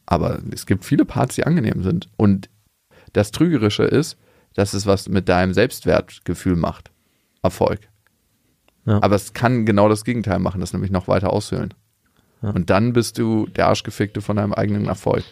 Aber 0.07 0.41
es 0.53 0.65
gibt 0.65 0.85
viele 0.85 1.05
Parts, 1.05 1.35
die 1.35 1.45
angenehm 1.45 1.83
sind. 1.83 2.09
Und 2.17 2.49
das 3.13 3.33
Trügerische 3.33 3.83
ist, 3.83 4.17
dass 4.55 4.73
es 4.73 4.87
was 4.87 5.09
mit 5.09 5.29
deinem 5.29 5.55
Selbstwertgefühl 5.55 6.55
macht. 6.55 6.93
Erfolg. 7.43 7.81
Ja. 8.85 9.03
Aber 9.03 9.17
es 9.17 9.33
kann 9.33 9.67
genau 9.67 9.89
das 9.89 10.05
Gegenteil 10.05 10.39
machen, 10.39 10.61
das 10.61 10.73
nämlich 10.73 10.93
noch 10.93 11.09
weiter 11.09 11.33
aushöhlen. 11.33 11.75
Ja. 12.43 12.51
Und 12.51 12.71
dann 12.71 12.93
bist 12.93 13.19
du 13.19 13.47
der 13.47 13.67
Arschgefickte 13.67 14.21
von 14.21 14.37
deinem 14.37 14.53
eigenen 14.53 14.87
Erfolg. 14.87 15.25